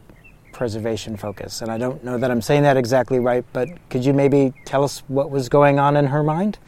preservation 0.52 1.16
focus. 1.16 1.62
And 1.62 1.70
I 1.70 1.78
don't 1.78 2.04
know 2.04 2.18
that 2.18 2.30
I'm 2.30 2.42
saying 2.42 2.62
that 2.64 2.76
exactly 2.76 3.18
right, 3.18 3.42
but 3.54 3.70
could 3.88 4.04
you 4.04 4.12
maybe 4.12 4.52
tell 4.66 4.84
us 4.84 5.02
what 5.08 5.30
was 5.30 5.48
going 5.48 5.78
on 5.78 5.96
in 5.96 6.04
her 6.04 6.22
mind? 6.22 6.58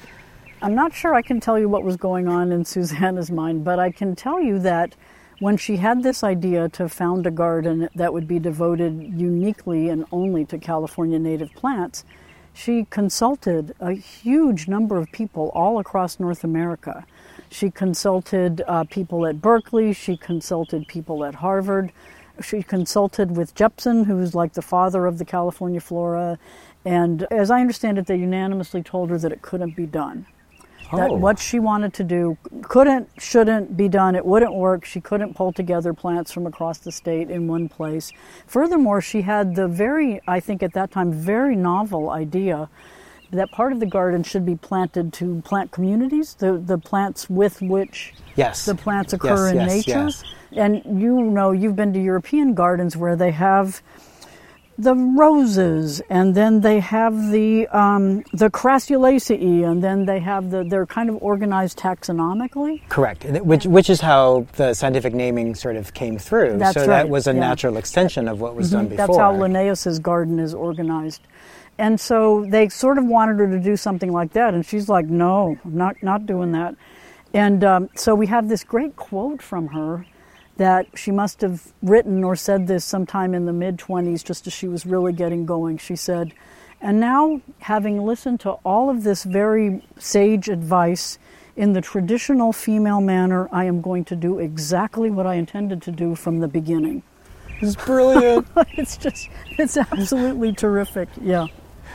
I'm 0.63 0.75
not 0.75 0.95
sure 0.95 1.15
I 1.15 1.21
can 1.21 1.41
tell 1.41 1.59
you 1.59 1.69
what 1.69 1.85
was 1.85 1.99
going 1.99 2.29
on 2.29 2.51
in 2.51 2.65
Susanna's 2.65 3.31
mind, 3.31 3.63
but 3.63 3.79
I 3.79 3.91
can 3.91 4.17
tell 4.17 4.41
you 4.41 4.59
that 4.61 4.97
when 5.39 5.59
she 5.59 5.77
had 5.77 6.03
this 6.03 6.25
idea 6.25 6.71
to 6.71 6.89
found 6.89 7.27
a 7.27 7.31
garden 7.31 7.91
that 7.95 8.15
would 8.15 8.27
be 8.27 8.39
devoted 8.39 9.13
uniquely 9.15 9.91
and 9.91 10.07
only 10.11 10.47
to 10.47 10.57
California 10.57 11.19
native 11.19 11.53
plants, 11.53 12.07
she 12.55 12.87
consulted 12.89 13.75
a 13.81 13.93
huge 13.93 14.67
number 14.67 14.97
of 14.97 15.13
people 15.13 15.51
all 15.55 15.79
across 15.79 16.19
North 16.19 16.43
America. 16.43 17.05
She 17.55 17.71
consulted 17.71 18.63
uh, 18.67 18.83
people 18.83 19.27
at 19.27 19.41
Berkeley, 19.41 19.93
she 19.93 20.17
consulted 20.17 20.89
people 20.89 21.25
at 21.25 21.37
Harvard, 21.37 21.93
she 22.43 22.65
consulted 22.65 23.37
with 23.37 23.55
Jepson, 23.55 24.03
who's 24.05 24.35
like 24.35 24.55
the 24.55 24.63
father 24.63 25.07
of 25.07 25.19
the 25.19 25.25
California 25.25 25.81
flora, 25.81 26.37
and 26.85 27.29
as 27.31 27.53
I 27.53 27.61
understand 27.61 27.97
it, 27.97 28.07
they 28.07 28.17
unanimously 28.17 28.83
told 28.83 29.09
her 29.11 29.19
that 29.19 29.31
it 29.31 29.41
couldn't 29.41 29.77
be 29.77 29.87
done 29.87 30.27
that 30.93 31.11
Oh. 31.11 31.15
what 31.15 31.39
she 31.39 31.59
wanted 31.59 31.93
to 31.95 32.05
do 32.05 32.37
couldn't, 32.63 33.09
shouldn't 33.19 33.77
be 33.77 33.89
done. 33.89 34.15
It 34.15 34.25
wouldn't 34.25 34.55
work. 34.55 34.85
She 34.85 35.01
couldn't 35.01 35.35
pull 35.35 35.53
together 35.53 35.93
plants 35.95 36.33
from 36.33 36.47
across 36.47 36.79
the 36.79 36.93
state 36.93 37.31
in 37.31 37.47
one 37.47 37.69
place. 37.69 38.13
Furthermore, 38.47 39.01
she 39.01 39.23
had 39.23 39.55
the 39.55 39.69
very, 39.69 40.21
I 40.27 40.41
think 40.41 40.63
at 40.63 40.73
that 40.75 40.91
time, 40.91 41.13
very 41.13 41.57
novel 41.57 42.11
idea 42.11 42.69
that 43.31 43.51
part 43.51 43.73
of 43.73 43.81
the 43.81 43.87
garden 43.87 44.23
should 44.23 44.47
be 44.47 44.57
planted 44.57 45.13
to 45.15 45.43
plant 45.45 45.71
communities, 45.71 46.35
the, 46.35 46.59
the 46.59 46.79
plants 46.79 47.29
with 47.29 47.61
which 47.63 48.15
Yes. 48.37 48.65
the 48.65 48.75
plants 48.75 49.13
occur 49.13 49.47
Yes, 49.47 49.51
in 49.53 49.57
yes, 49.57 49.71
nature. 49.71 50.05
yes. 50.05 50.25
And 50.53 51.01
you 51.01 51.21
know, 51.23 51.53
you've 51.53 51.77
been 51.77 51.93
to 51.95 52.01
European 52.01 52.55
gardens 52.55 52.97
where 52.97 53.17
they 53.17 53.33
have 53.33 53.83
the 54.77 54.95
roses, 54.95 56.01
and 56.11 56.35
then 56.35 56.61
they 56.61 56.81
have 56.81 57.31
the 57.31 57.69
um, 57.69 58.25
the 58.33 58.51
crassulaceae, 58.51 59.65
and 59.65 59.83
then 59.83 60.05
they 60.05 60.19
have 60.19 60.51
the. 60.51 60.65
They're 60.65 60.87
kind 60.87 61.09
of 61.09 61.23
organized 61.23 61.79
taxonomically. 61.79 62.83
Correct, 62.89 63.25
which, 63.25 63.67
which 63.67 63.89
is 63.89 64.01
how 64.01 64.47
the 64.57 64.75
scientific 64.75 65.15
naming 65.15 65.55
sort 65.55 65.77
of 65.77 65.95
came 65.95 66.19
through. 66.19 66.59
That's 66.59 66.75
so 66.75 66.81
right, 66.81 66.89
that 66.89 67.09
was 67.09 67.29
a 67.29 67.33
yeah. 67.33 67.41
natural 67.41 67.77
extension 67.77 68.27
of 68.27 68.41
what 68.41 68.57
was 68.57 68.73
done 68.73 68.89
before. 68.89 69.07
That's 69.07 69.17
how 69.17 69.33
Linnaeus's 69.37 70.01
garden 70.01 70.41
is 70.41 70.55
organized. 70.55 71.21
And 71.79 71.99
so 71.99 72.45
they 72.49 72.69
sort 72.69 72.99
of 72.99 73.05
wanted 73.05 73.39
her 73.41 73.51
to 73.51 73.59
do 73.59 73.77
something 73.77 74.13
like 74.13 74.33
that, 74.35 74.55
and 74.55 74.65
she's 74.65 74.89
like, 74.89 75.07
"No, 75.07 75.59
I'm 75.65 75.77
not 75.77 75.97
not 76.03 76.27
doing 76.27 76.53
that." 76.53 76.77
And 77.33 77.65
um, 77.65 77.89
so 77.97 78.15
we 78.15 78.29
have 78.29 78.49
this 78.49 78.63
great 78.63 78.95
quote 78.95 79.43
from 79.43 79.69
her 79.69 80.07
that 80.57 80.87
she 80.95 81.11
must 81.11 81.41
have 81.41 81.73
written 81.83 82.23
or 82.23 82.37
said 82.37 82.69
this 82.69 82.85
sometime 82.85 83.35
in 83.35 83.45
the 83.45 83.53
mid 83.53 83.77
20s, 83.77 84.23
just 84.23 84.47
as 84.47 84.53
she 84.53 84.69
was 84.69 84.87
really 84.87 85.13
getting 85.13 85.47
going. 85.47 85.79
She 85.79 85.97
said, 85.97 86.33
"And 86.81 87.01
now, 87.01 87.41
having 87.59 88.05
listened 88.05 88.39
to 88.41 88.51
all 88.65 88.89
of 88.89 89.03
this 89.03 89.25
very 89.25 89.83
sage 89.99 90.49
advice." 90.49 91.19
In 91.57 91.73
the 91.73 91.81
traditional 91.81 92.53
female 92.53 93.01
manner, 93.01 93.49
I 93.53 93.67
am 93.67 93.81
going 93.81 94.05
to 94.07 94.17
do 94.17 94.41
exactly 94.41 95.09
what 95.09 95.25
I 95.25 95.35
intended 95.35 95.83
to 95.83 95.93
do 95.93 96.17
from 96.17 96.41
the 96.41 96.49
beginning 96.49 97.05
It's 97.61 97.77
brilliant. 97.77 98.49
it's 98.73 98.97
just 98.97 99.29
it's 99.51 99.77
absolutely 99.77 100.53
terrific 100.53 101.09
yeah 101.23 101.47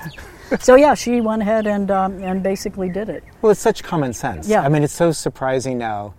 so 0.59 0.75
yeah 0.75 0.93
she 0.93 1.21
went 1.21 1.41
ahead 1.41 1.67
and 1.67 1.91
um, 1.91 2.21
and 2.23 2.41
basically 2.43 2.89
did 2.89 3.09
it 3.09 3.23
well, 3.41 3.51
it's 3.51 3.61
such 3.61 3.83
common 3.83 4.11
sense. 4.13 4.47
Yeah. 4.47 4.61
I 4.61 4.69
mean, 4.69 4.83
it's 4.83 4.93
so 4.93 5.11
surprising 5.13 5.77
now 5.77 6.13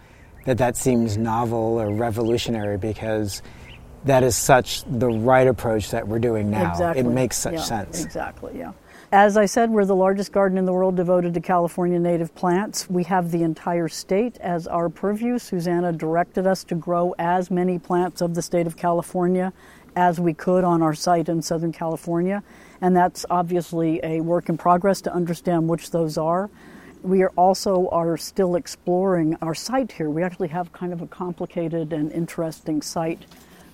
that 0.46 0.56
that 0.58 0.76
seems 0.76 1.16
novel 1.18 1.78
or 1.80 1.90
revolutionary 1.92 2.78
because 2.78 3.42
that 4.06 4.22
is 4.22 4.34
such 4.36 4.82
the 4.84 5.08
right 5.10 5.46
approach 5.46 5.90
that 5.90 6.08
we're 6.08 6.18
doing 6.18 6.50
now. 6.50 6.70
exactly 6.70 7.00
It 7.02 7.06
makes 7.06 7.36
such 7.36 7.54
Yeah, 7.54 7.60
sense. 7.60 8.02
exactly 8.04 8.56
yeah 8.58 8.72
as 9.12 9.36
i 9.36 9.44
said 9.44 9.68
we're 9.70 9.84
the 9.84 9.94
largest 9.94 10.32
garden 10.32 10.56
in 10.56 10.64
the 10.64 10.72
world 10.72 10.96
devoted 10.96 11.34
to 11.34 11.40
california 11.40 11.98
native 11.98 12.34
plants 12.34 12.88
we 12.88 13.02
have 13.04 13.30
the 13.32 13.42
entire 13.42 13.88
state 13.88 14.38
as 14.38 14.66
our 14.66 14.88
purview 14.88 15.38
susanna 15.38 15.92
directed 15.92 16.46
us 16.46 16.64
to 16.64 16.74
grow 16.74 17.14
as 17.18 17.50
many 17.50 17.78
plants 17.78 18.22
of 18.22 18.34
the 18.34 18.40
state 18.40 18.66
of 18.66 18.76
california 18.78 19.52
as 19.96 20.18
we 20.20 20.32
could 20.32 20.64
on 20.64 20.80
our 20.80 20.94
site 20.94 21.28
in 21.28 21.42
southern 21.42 21.72
california 21.72 22.42
and 22.80 22.96
that's 22.96 23.26
obviously 23.30 24.00
a 24.02 24.20
work 24.20 24.48
in 24.48 24.56
progress 24.56 25.00
to 25.02 25.12
understand 25.12 25.68
which 25.68 25.90
those 25.90 26.16
are 26.16 26.50
we 27.02 27.22
are 27.22 27.32
also 27.36 27.88
are 27.88 28.16
still 28.16 28.56
exploring 28.56 29.36
our 29.40 29.54
site 29.54 29.92
here. 29.92 30.10
We 30.10 30.22
actually 30.22 30.48
have 30.48 30.72
kind 30.72 30.92
of 30.92 31.00
a 31.00 31.06
complicated 31.06 31.92
and 31.92 32.12
interesting 32.12 32.82
site 32.82 33.24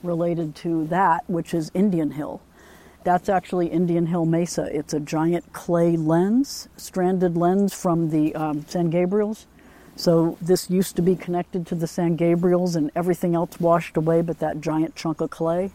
related 0.03 0.55
to 0.57 0.87
that, 0.87 1.29
which 1.29 1.55
is 1.55 1.71
Indian 1.75 2.13
Hill. 2.13 2.41
That's 3.05 3.29
actually 3.29 3.69
Indian 3.69 4.07
Hill 4.07 4.27
Mesa. 4.27 4.69
It's 4.73 4.93
a 4.93 5.01
giant 5.01 5.53
clay 5.53 5.97
lens, 5.97 6.69
stranded 6.77 7.37
lens 7.37 7.73
from 7.75 8.11
the 8.11 8.35
um, 8.35 8.65
San 8.67 8.91
Gabriels. 8.91 9.47
So 9.97 10.37
this 10.43 10.69
used 10.69 10.97
to 10.97 11.03
be 11.03 11.17
connected 11.17 11.67
to 11.69 11.75
the 11.75 11.87
San 11.87 12.17
Gabriels 12.17 12.77
and 12.77 12.91
everything 12.95 13.35
else 13.35 13.59
washed 13.59 13.97
away 13.97 14.23
but 14.23 14.41
that 14.41 14.61
giant 14.61 14.95
chunk 14.95 15.21
of 15.21 15.31
clay. 15.31 15.71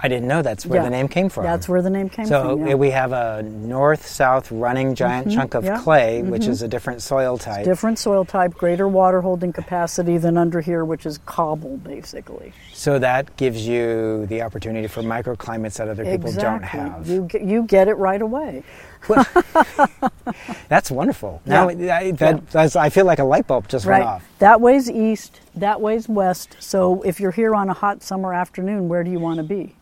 I 0.00 0.08
didn't 0.08 0.28
know 0.28 0.42
that's 0.42 0.66
where 0.66 0.80
Yeah. 0.80 0.84
the 0.84 0.90
name 0.90 1.08
came 1.08 1.28
from. 1.28 1.44
That's 1.44 1.68
where 1.68 1.80
the 1.80 1.90
name 1.90 2.08
came 2.08 2.26
so 2.26 2.56
from. 2.56 2.66
yeah. 2.66 2.72
Eh, 2.72 2.74
we 2.74 2.90
have 2.90 3.12
a 3.12 3.42
north-south 3.42 4.50
running 4.52 4.88
mm-hmm. 4.88 4.94
giant 4.94 5.32
chunk 5.32 5.54
of 5.54 5.64
yeah. 5.64 5.78
clay, 5.80 6.22
which 6.22 6.42
mm-hmm. 6.42 6.50
is 6.50 6.62
a 6.62 6.68
different 6.68 7.00
soil 7.02 7.38
type. 7.38 7.64
Different 7.64 7.98
soil 7.98 8.24
type, 8.24 8.54
greater 8.54 8.88
water 8.88 9.20
holding 9.20 9.52
capacity 9.52 10.18
than 10.18 10.36
under 10.36 10.60
here, 10.60 10.84
which 10.84 11.06
is 11.06 11.18
cobble 11.26 11.78
basically. 11.78 12.52
So 12.72 12.98
that 12.98 13.36
gives 13.36 13.66
you 13.66 14.26
the 14.26 14.42
opportunity 14.42 14.88
for 14.88 15.02
microclimates 15.02 15.78
that 15.78 15.88
other 15.88 16.04
people 16.04 16.32
don't 16.32 16.62
have. 16.62 17.08
You 17.08 17.22
get, 17.22 17.42
you 17.42 17.62
get 17.62 17.88
it 17.88 17.94
right 17.94 18.20
away. 18.20 18.62
That's 20.68 20.90
wonderful. 20.90 21.42
Now 21.44 21.68
I, 21.68 22.10
that, 22.12 22.50
that's, 22.50 22.76
I 22.76 22.88
feel 22.88 23.04
like 23.04 23.18
a 23.18 23.24
light 23.24 23.46
bulb 23.46 23.68
just 23.68 23.86
Right. 23.86 23.98
went 23.98 24.08
off. 24.08 24.28
That 24.38 24.60
way's 24.60 24.90
east, 24.90 25.40
that 25.56 25.80
way's 25.80 26.08
west. 26.08 26.56
So 26.58 27.02
if 27.02 27.20
you're 27.20 27.30
here 27.30 27.54
on 27.54 27.68
a 27.68 27.74
hot 27.74 28.02
summer 28.02 28.32
afternoon, 28.32 28.88
where 28.88 29.04
do 29.04 29.10
you 29.10 29.18
want 29.18 29.38
to 29.38 29.42
be? 29.42 29.74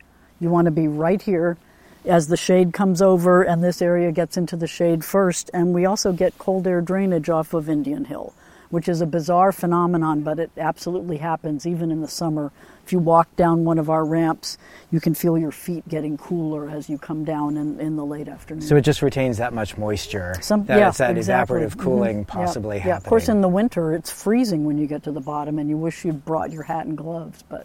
You 0.43 0.51
want 0.51 0.65
to 0.65 0.73
be 0.73 0.89
right 0.89 1.23
here 1.23 1.57
as 2.05 2.27
the 2.27 2.37
shade 2.37 2.73
comes 2.73 3.01
over 3.01 3.43
and 3.45 3.63
this 3.63 3.81
area 3.81 4.11
gets 4.11 4.37
into 4.37 4.57
the 4.57 4.67
shade 4.67 5.05
first. 5.05 5.51
And 5.55 5.73
we 5.73 5.87
also 5.87 6.13
get 6.13 6.37
cold 6.37 6.67
air 6.67 6.81
drainage 6.81 7.31
off 7.31 7.55
of 7.55 7.69
Indian 7.69 8.07
Hill, 8.07 8.35
which 8.69 8.89
is 8.89 9.01
a 9.01 9.07
bizarre 9.07 9.53
phenomenon, 9.53 10.23
but 10.23 10.41
it 10.41 10.51
absolutely 10.59 11.19
happens 11.19 11.65
even 11.65 11.93
in 11.93 12.01
the 12.01 12.09
summer. 12.09 12.51
If 12.85 12.91
you 12.93 12.99
walk 12.99 13.37
down 13.37 13.63
one 13.65 13.79
of 13.79 13.89
our 13.89 14.05
ramps, 14.05 14.59
you 14.91 14.99
can 14.99 15.15
feel 15.15 15.39
your 15.39 15.53
feet 15.53 15.89
getting 15.89 16.17
cooler 16.19 16.69
as 16.69 16.91
you 16.91 16.99
come 16.99 17.25
down 17.25 17.57
in, 17.57 17.79
in 17.79 17.95
the 17.95 18.05
late 18.05 18.27
afternoon. 18.27 18.63
So 18.63 18.75
it 18.75 18.81
just 18.81 19.01
retains 19.01 19.37
that 19.39 19.53
much 19.53 19.79
moisture. 19.79 20.35
Some, 20.41 20.65
that 20.65 20.81
yeah, 20.81 20.89
it's 20.89 20.99
that 20.99 21.17
exactly. 21.17 21.61
evaporative 21.61 21.79
cooling 21.79 22.25
Mhm. 22.25 22.27
Possibly 22.27 22.79
yeah. 22.79 22.83
happening. 22.83 22.97
Of 23.07 23.09
course, 23.09 23.29
in 23.29 23.43
the 23.43 23.49
winter, 23.49 23.95
it's 23.95 24.11
freezing 24.11 24.65
when 24.65 24.77
you 24.77 24.89
get 24.89 25.05
to 25.05 25.13
the 25.13 25.21
bottom, 25.21 25.61
and 25.61 25.71
you 25.71 25.77
wish 25.77 26.05
you'd 26.05 26.25
brought 26.25 26.51
your 26.51 26.65
hat 26.65 26.87
and 26.87 26.99
gloves. 26.99 27.45
But 27.49 27.65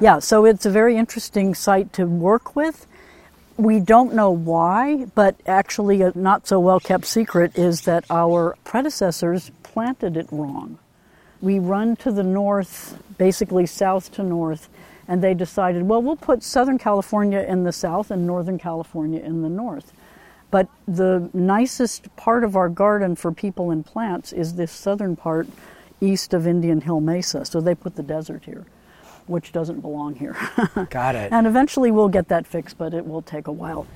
yeah, 0.00 0.18
so 0.18 0.44
it's 0.44 0.66
a 0.66 0.70
very 0.70 0.96
interesting 0.96 1.54
site 1.54 1.92
to 1.94 2.04
work 2.04 2.54
with. 2.54 2.86
We 3.56 3.80
don't 3.80 4.14
know 4.14 4.30
why, 4.30 5.06
but 5.14 5.36
actually, 5.46 6.02
a 6.02 6.12
not 6.14 6.46
so 6.46 6.60
well 6.60 6.80
kept 6.80 7.06
secret 7.06 7.58
is 7.58 7.82
that 7.82 8.04
our 8.10 8.56
predecessors 8.64 9.50
planted 9.62 10.16
it 10.16 10.28
wrong. 10.30 10.78
We 11.40 11.58
run 11.58 11.96
to 11.96 12.12
the 12.12 12.22
north, 12.22 13.02
basically 13.18 13.66
south 13.66 14.12
to 14.12 14.22
north, 14.22 14.68
and 15.08 15.22
they 15.22 15.34
decided, 15.34 15.82
well, 15.82 16.00
we'll 16.00 16.16
put 16.16 16.42
Southern 16.42 16.78
California 16.78 17.40
in 17.40 17.64
the 17.64 17.72
south 17.72 18.10
and 18.10 18.26
Northern 18.26 18.58
California 18.58 19.20
in 19.20 19.42
the 19.42 19.48
north. 19.48 19.92
But 20.50 20.68
the 20.86 21.28
nicest 21.32 22.14
part 22.16 22.44
of 22.44 22.56
our 22.56 22.68
garden 22.68 23.16
for 23.16 23.32
people 23.32 23.70
and 23.70 23.84
plants 23.84 24.32
is 24.32 24.54
this 24.54 24.72
southern 24.72 25.16
part 25.16 25.48
east 26.00 26.34
of 26.34 26.46
Indian 26.46 26.80
Hill 26.80 27.00
Mesa. 27.00 27.44
So 27.44 27.60
they 27.60 27.74
put 27.74 27.96
the 27.96 28.02
desert 28.02 28.44
here, 28.44 28.66
which 29.30 29.52
doesn't 29.52 29.80
belong 29.80 30.16
here. 30.16 30.36
Got 30.90 31.14
it. 31.14 31.32
and 31.32 31.46
eventually 31.46 31.90
we'll 31.90 32.08
get 32.08 32.28
that 32.28 32.46
fixed, 32.46 32.76
but 32.76 32.92
it 32.92 33.06
will 33.06 33.22
take 33.22 33.46
a 33.46 33.52
while. 33.52 33.86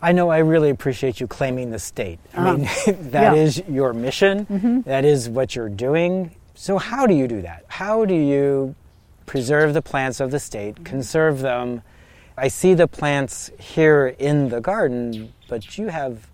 I 0.00 0.12
know 0.12 0.30
I 0.30 0.38
really 0.38 0.70
appreciate 0.70 1.20
you 1.20 1.26
claiming 1.26 1.70
the 1.70 1.78
state. 1.78 2.20
I 2.32 2.38
uh-huh. 2.38 2.56
mean, 2.56 3.10
that 3.10 3.34
yeah. 3.34 3.42
is 3.42 3.62
your 3.68 3.92
mission. 3.92 4.46
Mm-hmm. 4.46 4.80
That 4.82 5.04
is 5.04 5.28
what 5.28 5.56
you're 5.56 5.68
doing. 5.68 6.34
So, 6.54 6.78
how 6.78 7.06
do 7.06 7.14
you 7.14 7.26
do 7.26 7.42
that? 7.42 7.64
How 7.66 8.04
do 8.04 8.14
you 8.14 8.76
preserve 9.26 9.74
the 9.74 9.82
plants 9.82 10.20
of 10.20 10.30
the 10.30 10.38
state, 10.38 10.84
conserve 10.84 11.40
them? 11.40 11.82
I 12.36 12.48
see 12.48 12.74
the 12.74 12.86
plants 12.86 13.50
here 13.58 14.14
in 14.18 14.48
the 14.48 14.60
garden, 14.60 15.32
but 15.48 15.76
you 15.78 15.88
have 15.88 16.28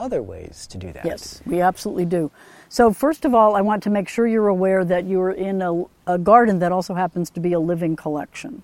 other 0.00 0.22
ways 0.22 0.66
to 0.68 0.78
do 0.78 0.92
that. 0.92 1.04
Yes, 1.04 1.42
we 1.46 1.60
absolutely 1.60 2.06
do. 2.06 2.30
So, 2.68 2.92
first 2.92 3.24
of 3.24 3.34
all, 3.34 3.56
I 3.56 3.60
want 3.60 3.82
to 3.84 3.90
make 3.90 4.08
sure 4.08 4.26
you're 4.26 4.48
aware 4.48 4.84
that 4.84 5.04
you're 5.04 5.30
in 5.30 5.60
a, 5.60 5.84
a 6.06 6.18
garden 6.18 6.58
that 6.60 6.72
also 6.72 6.94
happens 6.94 7.30
to 7.30 7.40
be 7.40 7.52
a 7.52 7.60
living 7.60 7.96
collection. 7.96 8.62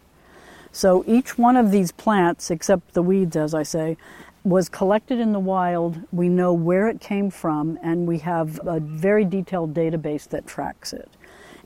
So, 0.72 1.04
each 1.06 1.38
one 1.38 1.56
of 1.56 1.70
these 1.70 1.92
plants, 1.92 2.50
except 2.50 2.94
the 2.94 3.02
weeds, 3.02 3.36
as 3.36 3.54
I 3.54 3.62
say, 3.62 3.96
was 4.44 4.68
collected 4.68 5.18
in 5.18 5.32
the 5.32 5.40
wild. 5.40 6.00
We 6.12 6.28
know 6.28 6.52
where 6.52 6.88
it 6.88 7.00
came 7.00 7.30
from, 7.30 7.78
and 7.82 8.06
we 8.06 8.18
have 8.18 8.60
a 8.64 8.80
very 8.80 9.24
detailed 9.24 9.74
database 9.74 10.28
that 10.28 10.46
tracks 10.46 10.92
it. 10.92 11.10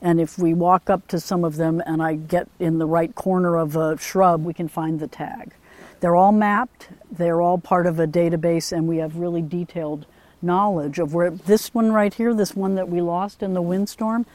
And 0.01 0.19
if 0.19 0.39
we 0.39 0.55
walk 0.55 0.89
up 0.89 1.07
to 1.09 1.19
some 1.19 1.43
of 1.43 1.57
them 1.57 1.81
and 1.85 2.01
I 2.01 2.15
get 2.15 2.47
in 2.59 2.79
the 2.79 2.87
right 2.87 3.13
corner 3.13 3.55
of 3.55 3.75
a 3.75 3.97
shrub, 3.99 4.43
we 4.43 4.53
can 4.53 4.67
find 4.67 4.99
the 4.99 5.07
tag. 5.07 5.53
They're 6.01 6.15
all 6.15 6.31
mapped, 6.31 6.89
they're 7.09 7.41
all 7.41 7.57
part 7.57 7.85
of 7.85 7.99
a 7.99 8.07
database, 8.07 8.71
and 8.71 8.87
we 8.87 8.97
have 8.97 9.15
really 9.15 9.41
detailed 9.41 10.05
knowledge 10.41 10.99
of 10.99 11.13
where 11.13 11.29
this 11.29 11.73
one 11.73 11.91
right 11.91 12.13
here, 12.13 12.33
this 12.33 12.55
one 12.55 12.75
that 12.75 12.89
we 12.89 13.01
lost 13.01 13.43
in 13.43 13.53
the 13.53 13.61
windstorm, 13.61 14.25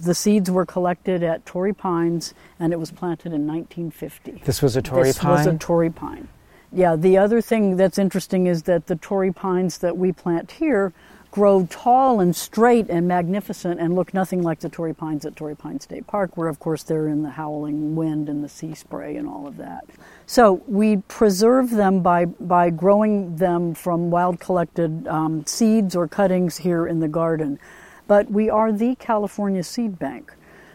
the 0.00 0.14
seeds 0.14 0.50
were 0.50 0.66
collected 0.66 1.22
at 1.22 1.44
Torrey 1.46 1.72
Pines 1.72 2.34
and 2.58 2.72
it 2.72 2.80
was 2.80 2.90
planted 2.90 3.32
in 3.32 3.46
1950. 3.46 4.42
This 4.44 4.62
was 4.62 4.76
a 4.76 4.82
Torrey 4.82 5.04
this 5.04 5.18
pine. 5.18 5.30
was 5.30 5.46
a 5.46 5.56
Torrey 5.56 5.90
pine. 5.90 6.28
Yeah, 6.72 6.96
the 6.96 7.18
other 7.18 7.40
thing 7.40 7.76
that's 7.76 7.98
interesting 7.98 8.46
is 8.46 8.64
that 8.64 8.86
the 8.86 8.96
Torrey 8.96 9.32
pines 9.32 9.78
that 9.78 9.96
we 9.96 10.10
plant 10.10 10.52
here 10.52 10.92
grow 11.34 11.66
tall 11.68 12.20
and 12.20 12.36
straight 12.36 12.88
and 12.88 13.08
magnificent 13.08 13.80
and 13.80 13.96
look 13.96 14.14
nothing 14.14 14.40
like 14.40 14.60
the 14.60 14.68
Torrey 14.68 14.94
pines 14.94 15.26
at 15.26 15.34
Torrey 15.34 15.56
Pine 15.56 15.80
State 15.80 16.06
Park, 16.06 16.36
where 16.36 16.46
of 16.46 16.60
course 16.60 16.84
they're 16.84 17.08
in 17.08 17.24
the 17.24 17.30
howling 17.30 17.96
wind 17.96 18.28
and 18.28 18.44
the 18.44 18.48
sea 18.48 18.72
spray 18.72 19.16
and 19.16 19.26
all 19.26 19.48
of 19.48 19.56
that. 19.56 19.84
So 20.26 20.62
we 20.68 20.98
preserve 21.08 21.70
them 21.70 22.02
by, 22.02 22.26
by 22.26 22.70
growing 22.70 23.34
them 23.34 23.74
from 23.74 24.12
wild 24.12 24.38
collected 24.38 25.08
um, 25.08 25.44
seeds 25.44 25.96
or 25.96 26.06
cuttings 26.06 26.58
here 26.58 26.86
in 26.86 27.00
the 27.00 27.08
garden. 27.08 27.58
But 28.06 28.30
we 28.30 28.48
are 28.48 28.70
the 28.70 28.94
California 28.94 29.64
Seed 29.64 29.98
Bank. 29.98 30.32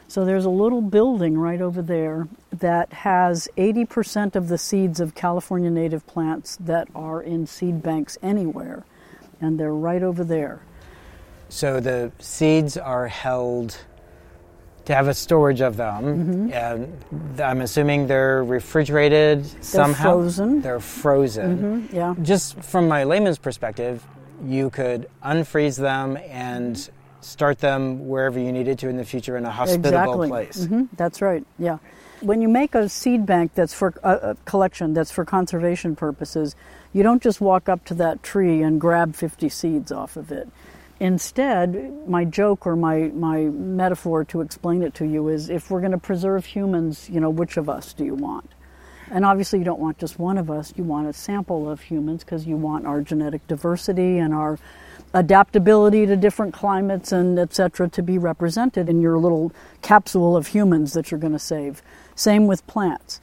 So 0.10 0.26
there's 0.26 0.44
a 0.44 0.50
little 0.50 0.82
building 0.82 1.38
right 1.38 1.62
over 1.62 1.82
there 1.82 2.28
that 2.52 2.92
has 2.92 3.48
80% 3.56 4.36
of 4.36 4.50
the 4.50 4.58
seeds 4.58 5.00
of 5.00 5.16
California 5.16 5.70
native 5.70 6.06
plants 6.06 6.58
that 6.60 6.90
are 6.94 7.22
in 7.22 7.48
seed 7.48 7.82
banks 7.82 8.18
anywhere. 8.22 8.84
And 9.42 9.60
they're 9.60 9.74
right 9.74 10.04
over 10.04 10.24
there. 10.24 10.62
So 11.50 11.80
the 11.80 12.12
seeds 12.20 12.78
are 12.78 13.08
held 13.08 13.78
to 14.86 14.96
have 14.96 15.08
a 15.08 15.14
storage 15.14 15.62
of 15.62 15.78
them. 15.78 16.04
Mm-hmm. 16.04 16.54
And 16.54 17.42
I'm 17.42 17.62
assuming 17.62 18.08
they're 18.08 18.44
refrigerated 18.44 19.46
somehow. 19.64 20.14
frozen. 20.14 20.62
They're 20.62 20.80
frozen. 20.80 21.88
Mm, 21.90 21.94
Yeah. 21.94 22.16
Just 22.22 22.60
from 22.64 22.88
my 22.88 23.04
layman's 23.04 23.38
perspective, 23.38 24.06
you 24.44 24.70
could 24.70 25.10
unfreeze 25.24 25.78
them 25.78 26.18
and 26.30 26.90
start 27.22 27.60
them 27.60 28.08
wherever 28.08 28.40
you 28.40 28.52
needed 28.52 28.80
to 28.80 28.90
in 28.90 28.98
the 28.98 29.04
future 29.06 29.38
in 29.38 29.46
a 29.46 29.52
hospitable 29.52 30.24
exactly. 30.24 30.28
place. 30.28 30.66
hmm 30.66 30.84
That's 30.96 31.22
right. 31.22 31.46
Yeah. 31.58 31.78
When 32.22 32.42
you 32.42 32.48
make 32.48 32.76
a 32.76 32.90
seed 32.90 33.26
bank 33.26 33.54
that's 33.54 33.74
for 33.74 33.94
a, 34.04 34.32
a 34.32 34.36
collection 34.46 34.94
that's 34.94 35.12
for 35.12 35.24
conservation 35.26 35.96
purposes, 35.96 36.56
you 36.94 37.04
don't 37.04 37.22
just 37.22 37.40
walk 37.40 37.70
up 37.70 37.86
to 37.86 37.94
that 37.96 38.24
tree 38.24 38.62
and 38.62 38.82
grab 38.82 39.16
50 39.16 39.50
seeds 39.50 39.92
off 39.92 40.18
of 40.18 40.32
it. 40.32 40.50
Instead, 41.00 42.08
my 42.08 42.26
joke 42.26 42.68
or 42.68 42.76
my, 42.76 43.10
my 43.14 43.44
metaphor 43.44 44.26
to 44.26 44.42
explain 44.42 44.82
it 44.84 44.94
to 44.96 45.06
you 45.06 45.30
is 45.30 45.50
if 45.50 45.72
we're 45.72 45.80
going 45.80 45.94
to 45.94 45.98
preserve 45.98 46.46
humans, 46.46 47.10
you 47.10 47.20
know, 47.20 47.30
which 47.30 47.56
of 47.56 47.70
us 47.70 47.94
do 47.94 48.04
you 48.04 48.16
want? 48.16 48.52
And 49.12 49.26
obviously, 49.26 49.60
you 49.60 49.66
don't 49.66 49.80
want 49.80 49.98
just 49.98 50.20
one 50.20 50.38
of 50.38 50.52
us. 50.52 50.74
You 50.76 50.84
want 50.84 51.08
a 51.08 51.14
sample 51.14 51.70
of 51.70 51.82
humans 51.82 52.24
because 52.24 52.46
you 52.46 52.58
want 52.58 52.86
our 52.86 53.02
genetic 53.02 53.48
diversity 53.48 54.18
and 54.20 54.34
our 54.34 54.60
adaptability 55.14 56.06
to 56.06 56.16
different 56.16 56.54
climates 56.54 57.12
and 57.12 57.40
et 57.40 57.54
cetera 57.54 57.90
to 57.90 58.04
be 58.04 58.18
represented 58.18 58.88
in 58.88 59.02
your 59.02 59.18
little 59.18 59.52
capsule 59.82 60.38
of 60.38 60.48
humans 60.48 60.94
that 60.94 61.10
you're 61.10 61.20
going 61.20 61.34
to 61.34 61.40
save. 61.40 61.82
Same 62.14 62.46
with 62.46 62.66
plants. 62.68 63.20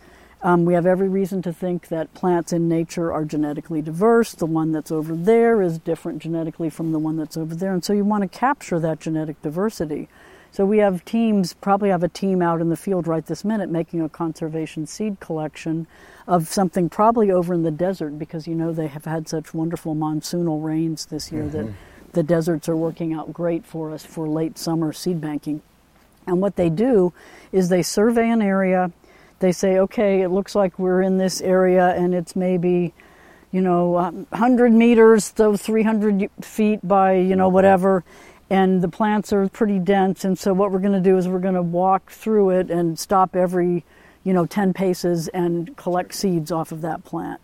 Um, 0.47 0.65
we 0.65 0.75
have 0.75 0.87
every 0.87 1.09
reason 1.09 1.43
to 1.43 1.53
think 1.53 1.89
that 1.89 2.15
plants 2.15 2.53
in 2.53 2.69
nature 2.69 3.13
are 3.13 3.25
genetically 3.25 3.83
diverse. 3.83 4.31
The 4.31 4.47
one 4.47 4.71
that's 4.71 4.93
over 4.93 5.17
there 5.17 5.61
is 5.61 5.81
different 5.81 6.23
genetically 6.23 6.71
from 6.71 6.93
the 6.93 7.01
one 7.01 7.17
that's 7.17 7.37
over 7.37 7.53
there. 7.53 7.73
And 7.75 7.85
so 7.85 7.93
you 7.93 8.05
want 8.05 8.23
to 8.23 8.29
capture 8.29 8.79
that 8.79 9.01
genetic 9.01 9.43
diversity. 9.43 10.09
So 10.53 10.65
we 10.65 10.79
have 10.79 11.05
teams, 11.05 11.55
probably 11.55 11.89
have 11.89 12.05
a 12.05 12.09
team 12.09 12.43
out 12.43 12.61
in 12.61 12.69
the 12.69 12.77
field 12.77 13.09
right 13.09 13.27
this 13.27 13.45
minute 13.45 13.71
making 13.71 14.01
a 14.01 14.09
conservation 14.09 14.87
seed 14.87 15.19
collection 15.19 15.89
of 16.29 16.47
something 16.47 16.89
probably 16.89 17.33
over 17.33 17.53
in 17.53 17.65
the 17.65 17.73
desert 17.73 18.17
because 18.17 18.47
you 18.47 18.55
know 18.55 18.73
they 18.73 18.87
have 18.87 19.05
had 19.05 19.29
such 19.29 19.53
wonderful 19.53 19.97
monsoonal 19.97 20.63
rains 20.63 21.07
this 21.07 21.33
year 21.33 21.49
that 21.49 21.73
the 22.13 22.23
deserts 22.23 22.69
are 22.69 22.77
working 22.77 23.13
out 23.13 23.33
great 23.33 23.67
for 23.67 23.91
us 23.91 24.05
for 24.05 24.29
late 24.29 24.59
summer 24.59 24.93
seed 24.93 25.21
banking. 25.21 25.61
And 26.25 26.41
what 26.41 26.55
they 26.55 26.71
do 26.71 27.13
is 27.51 27.69
they 27.69 27.83
survey 27.83 28.31
an 28.31 28.43
area. 28.43 28.93
They 29.39 29.53
say, 29.53 29.79
okay, 29.79 30.23
it 30.23 30.31
looks 30.31 30.55
like 30.55 30.79
we're 30.79 31.03
in 31.03 31.19
this 31.19 31.41
area 31.41 31.95
and 31.95 32.15
it's 32.15 32.35
maybe, 32.35 32.95
you 33.53 33.61
know, 33.61 33.99
um, 33.99 34.27
100 34.31 34.73
meters, 34.73 35.33
so 35.37 35.57
300 35.57 36.31
feet 36.41 36.81
by, 36.87 37.15
you 37.15 37.37
know, 37.37 37.49
whatever. 37.49 38.05
And 38.49 38.81
the 38.81 38.89
plants 38.89 39.33
are 39.33 39.49
pretty 39.49 39.79
dense. 39.79 40.25
And 40.25 40.39
so 40.39 40.55
what 40.55 40.71
we're 40.71 40.79
going 40.79 40.93
to 40.93 41.01
do 41.01 41.19
is 41.19 41.29
we're 41.29 41.39
going 41.39 41.55
to 41.55 41.63
walk 41.63 42.11
through 42.11 42.51
it 42.51 42.71
and 42.71 42.99
stop 42.99 43.37
every, 43.37 43.85
you 44.25 44.33
know, 44.33 44.47
10 44.47 44.73
paces 44.73 45.29
and 45.29 45.77
collect 45.77 46.15
seeds 46.15 46.51
off 46.51 46.73
of 46.73 46.81
that 46.83 47.05
plant. 47.05 47.41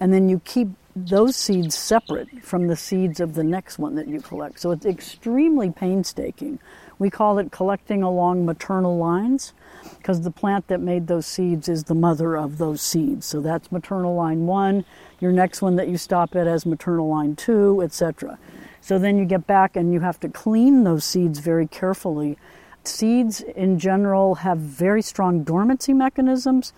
And 0.00 0.12
then 0.12 0.28
you 0.28 0.40
keep 0.44 0.68
those 0.96 1.36
seeds 1.36 1.76
separate 1.76 2.28
from 2.42 2.68
the 2.68 2.76
seeds 2.76 3.20
of 3.20 3.34
the 3.34 3.42
next 3.42 3.78
one 3.78 3.96
that 3.96 4.06
you 4.06 4.20
collect. 4.20 4.60
So 4.60 4.70
it's 4.70 4.86
extremely 4.86 5.70
painstaking. 5.70 6.60
We 6.98 7.10
call 7.10 7.38
it 7.38 7.50
collecting 7.50 8.02
along 8.02 8.46
maternal 8.46 8.96
lines 8.96 9.52
because 9.98 10.20
the 10.20 10.30
plant 10.30 10.68
that 10.68 10.80
made 10.80 11.06
those 11.06 11.26
seeds 11.26 11.68
is 11.68 11.84
the 11.84 11.94
mother 11.94 12.36
of 12.36 12.58
those 12.58 12.80
seeds. 12.82 13.26
So 13.26 13.40
that's 13.40 13.72
maternal 13.72 14.14
line 14.14 14.46
one. 14.46 14.84
Your 15.20 15.32
next 15.32 15.62
one 15.62 15.76
that 15.76 15.88
you 15.88 15.96
stop 15.96 16.36
at 16.36 16.46
as 16.46 16.66
maternal 16.66 17.08
line 17.08 17.36
two, 17.36 17.80
etc. 17.82 18.38
So 18.80 18.98
then 18.98 19.18
you 19.18 19.24
get 19.24 19.46
back 19.46 19.76
and 19.76 19.92
you 19.92 20.00
have 20.00 20.20
to 20.20 20.28
clean 20.28 20.84
those 20.84 21.04
seeds 21.04 21.38
very 21.38 21.66
carefully. 21.66 22.38
Seeds 22.84 23.40
in 23.40 23.78
general 23.78 24.36
have 24.36 24.58
very 24.58 25.00
strong 25.00 25.42
dormancy 25.42 25.94
mechanisms 25.94 26.74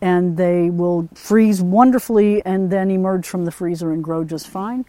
and 0.00 0.36
they 0.36 0.70
will 0.70 1.08
freeze 1.14 1.60
wonderfully 1.60 2.42
and 2.46 2.70
then 2.70 2.90
emerge 2.90 3.28
from 3.28 3.44
the 3.44 3.50
freezer 3.50 3.92
and 3.92 4.02
grow 4.02 4.24
just 4.24 4.48
fine. 4.48 4.86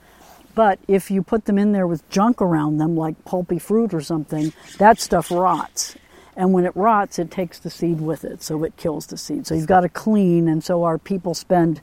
But 0.56 0.80
if 0.88 1.12
you 1.12 1.24
put 1.24 1.46
them 1.46 1.58
in 1.58 1.72
there 1.72 1.88
with 1.88 2.08
junk 2.10 2.42
around 2.42 2.78
them, 2.78 2.96
like 2.96 3.24
pulpy 3.26 3.60
fruit 3.60 3.94
or 3.94 4.02
something, 4.02 4.54
that 4.78 5.00
stuff 5.00 5.32
rots. 5.32 5.96
And 6.36 6.54
when 6.54 6.66
it 6.66 6.76
rots, 6.76 7.20
it 7.20 7.30
takes 7.30 7.60
the 7.60 7.70
seed 7.70 8.00
with 8.00 8.24
it, 8.24 8.42
so 8.42 8.64
it 8.64 8.78
kills 8.78 9.08
the 9.08 9.18
seed. 9.18 9.46
So 9.46 9.54
you've 9.56 9.68
got 9.68 9.82
to 9.82 9.90
clean, 9.90 10.48
and 10.48 10.64
so 10.64 10.84
our 10.84 10.98
people 10.98 11.34
spend 11.34 11.82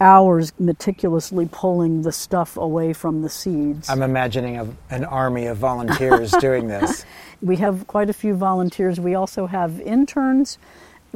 hours 0.00 0.52
meticulously 0.58 1.48
pulling 1.50 2.02
the 2.02 2.12
stuff 2.12 2.56
away 2.56 2.92
from 2.92 3.22
the 3.22 3.28
seeds. 3.28 3.88
I'm 3.88 4.02
imagining 4.02 4.58
a, 4.58 4.68
an 4.90 5.04
army 5.04 5.46
of 5.46 5.56
volunteers 5.58 6.32
doing 6.32 6.68
this. 6.68 7.04
We 7.40 7.54
have 7.58 7.86
quite 7.86 8.10
a 8.10 8.12
few 8.12 8.34
volunteers. 8.34 8.98
We 8.98 9.14
also 9.14 9.46
have 9.46 9.80
interns 9.80 10.58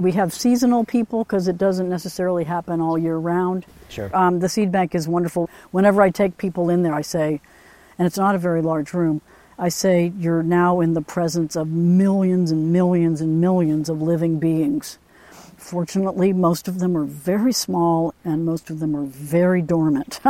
we 0.02 0.12
have 0.12 0.32
seasonal 0.32 0.84
people 0.84 1.24
because 1.24 1.48
it 1.48 1.58
doesn't 1.58 1.88
necessarily 1.88 2.44
happen 2.44 2.80
all 2.80 2.98
year 2.98 3.16
round. 3.16 3.66
Sure. 3.88 4.14
Um, 4.14 4.40
the 4.40 4.48
seed 4.48 4.72
bank 4.72 4.94
is 4.94 5.06
wonderful. 5.08 5.50
Whenever 5.70 6.02
I 6.02 6.10
take 6.10 6.38
people 6.38 6.70
in 6.70 6.82
there, 6.82 6.94
I 6.94 7.02
say, 7.02 7.40
and 7.98 8.06
it's 8.06 8.16
not 8.16 8.34
a 8.34 8.38
very 8.38 8.62
large 8.62 8.92
room, 8.92 9.20
I 9.58 9.68
say, 9.68 10.12
you're 10.18 10.42
now 10.42 10.80
in 10.80 10.94
the 10.94 11.02
presence 11.02 11.56
of 11.56 11.68
millions 11.68 12.50
and 12.50 12.72
millions 12.72 13.20
and 13.20 13.40
millions 13.40 13.88
of 13.88 14.00
living 14.00 14.38
beings. 14.38 14.98
Fortunately, 15.72 16.34
most 16.34 16.68
of 16.68 16.80
them 16.80 16.98
are 16.98 17.06
very 17.06 17.54
small 17.54 18.12
and 18.26 18.44
most 18.44 18.68
of 18.68 18.78
them 18.78 18.94
are 18.94 19.06
very 19.06 19.62
dormant. 19.62 20.20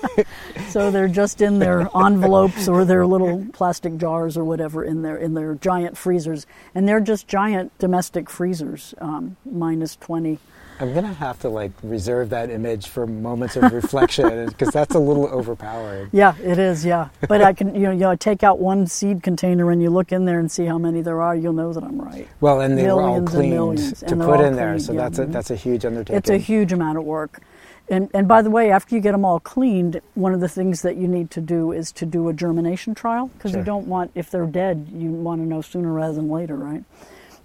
so 0.70 0.90
they're 0.90 1.06
just 1.06 1.42
in 1.42 1.58
their 1.58 1.86
envelopes 1.94 2.66
or 2.66 2.86
their 2.86 3.06
little 3.06 3.44
plastic 3.52 3.98
jars 3.98 4.38
or 4.38 4.44
whatever 4.44 4.82
in 4.82 5.02
their 5.02 5.18
in 5.18 5.34
their 5.34 5.54
giant 5.56 5.98
freezers, 5.98 6.46
and 6.74 6.88
they're 6.88 6.98
just 6.98 7.28
giant 7.28 7.78
domestic 7.78 8.30
freezers, 8.30 8.94
um, 9.02 9.36
minus 9.44 9.96
twenty 9.96 10.38
I'm 10.80 10.94
gonna 10.94 11.12
have 11.12 11.38
to 11.40 11.48
like 11.48 11.72
reserve 11.82 12.30
that 12.30 12.50
image 12.50 12.88
for 12.88 13.06
moments 13.06 13.56
of 13.56 13.70
reflection 13.72 14.46
because 14.48 14.70
that's 14.70 14.94
a 14.94 14.98
little 14.98 15.26
overpowering. 15.26 16.08
Yeah, 16.12 16.34
it 16.42 16.58
is. 16.58 16.84
Yeah, 16.84 17.10
but 17.28 17.42
I 17.42 17.52
can 17.52 17.74
you 17.74 17.82
know 17.82 17.90
you 17.90 18.00
know 18.00 18.16
take 18.16 18.42
out 18.42 18.58
one 18.58 18.86
seed 18.86 19.22
container 19.22 19.70
and 19.70 19.82
you 19.82 19.90
look 19.90 20.10
in 20.10 20.24
there 20.24 20.38
and 20.38 20.50
see 20.50 20.64
how 20.64 20.78
many 20.78 21.02
there 21.02 21.20
are. 21.20 21.36
You'll 21.36 21.52
know 21.52 21.72
that 21.72 21.84
I'm 21.84 22.00
right. 22.00 22.26
Well, 22.40 22.60
and 22.60 22.78
they 22.78 22.84
millions 22.84 23.32
were 23.32 23.40
all 23.40 23.40
cleaned 23.42 23.96
to 23.96 24.16
put 24.16 24.40
in 24.40 24.56
there, 24.56 24.78
so 24.78 24.92
yeah. 24.92 25.02
that's 25.02 25.18
a 25.18 25.26
that's 25.26 25.50
a 25.50 25.56
huge 25.56 25.84
undertaking. 25.84 26.16
It's 26.16 26.30
a 26.30 26.38
huge 26.38 26.72
amount 26.72 26.98
of 26.98 27.04
work. 27.04 27.42
And, 27.90 28.08
and 28.14 28.28
by 28.28 28.40
the 28.40 28.50
way, 28.50 28.70
after 28.70 28.94
you 28.94 29.00
get 29.00 29.12
them 29.12 29.24
all 29.24 29.40
cleaned, 29.40 30.00
one 30.14 30.32
of 30.32 30.38
the 30.38 30.48
things 30.48 30.82
that 30.82 30.96
you 30.96 31.08
need 31.08 31.28
to 31.32 31.40
do 31.40 31.72
is 31.72 31.90
to 31.92 32.06
do 32.06 32.28
a 32.28 32.32
germination 32.32 32.94
trial 32.94 33.26
because 33.36 33.50
Sure. 33.50 33.60
you 33.60 33.64
don't 33.66 33.88
want, 33.88 34.12
if 34.14 34.30
they're 34.30 34.46
dead, 34.46 34.86
you 34.94 35.10
want 35.10 35.42
to 35.42 35.46
know 35.46 35.60
sooner 35.60 35.92
rather 35.92 36.14
than 36.14 36.30
later, 36.30 36.54
right? 36.54 36.84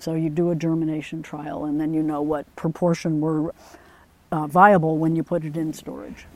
So 0.05 0.13
you 0.13 0.29
do 0.29 0.51
a 0.51 0.55
germination 0.55 1.23
trial 1.23 1.65
and 1.65 1.81
then 1.81 1.91
you 1.91 2.03
know 2.03 2.21
what 2.21 2.45
proportion 2.55 3.21
were 3.21 3.55
uh, 4.31 4.45
viable 4.45 4.99
when 4.99 5.15
you 5.15 5.23
put 5.23 5.43
it 5.43 5.57
in 5.57 5.73
storage. 5.73 6.27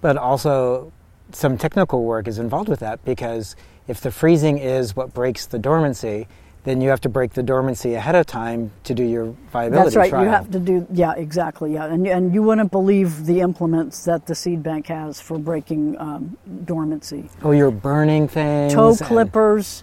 But 0.00 0.16
also, 0.16 0.92
some 1.32 1.58
technical 1.58 2.04
work 2.04 2.28
is 2.28 2.38
involved 2.38 2.68
with 2.68 2.78
that 2.78 3.04
because 3.04 3.56
if 3.88 4.00
the 4.00 4.12
freezing 4.12 4.58
is 4.58 4.94
what 4.94 5.12
breaks 5.12 5.44
the 5.44 5.58
dormancy, 5.58 6.28
then 6.62 6.80
you 6.80 6.88
have 6.88 7.00
to 7.00 7.08
break 7.08 7.32
the 7.32 7.42
dormancy 7.42 7.94
ahead 7.94 8.14
of 8.14 8.26
time 8.26 8.70
to 8.84 8.94
do 8.94 9.02
your 9.02 9.34
viability 9.50 9.72
trial. 9.72 9.84
That's 9.84 9.96
right. 9.96 10.10
trial. 10.10 10.22
You 10.22 10.30
have 10.30 10.50
to 10.52 10.60
do, 10.60 10.86
yeah, 10.92 11.14
exactly, 11.16 11.74
yeah. 11.74 11.86
And, 11.86 12.06
and 12.06 12.32
you 12.32 12.44
wouldn't 12.44 12.70
believe 12.70 13.26
the 13.26 13.40
implements 13.40 14.04
that 14.04 14.26
the 14.26 14.36
seed 14.36 14.62
bank 14.62 14.86
has 14.86 15.20
for 15.20 15.36
breaking 15.36 15.98
um, 15.98 16.38
dormancy. 16.64 17.28
oh, 17.42 17.50
you're 17.50 17.72
burning 17.72 18.28
things. 18.28 18.72
toe 18.72 18.90
and- 18.90 19.00
clippers, 19.00 19.82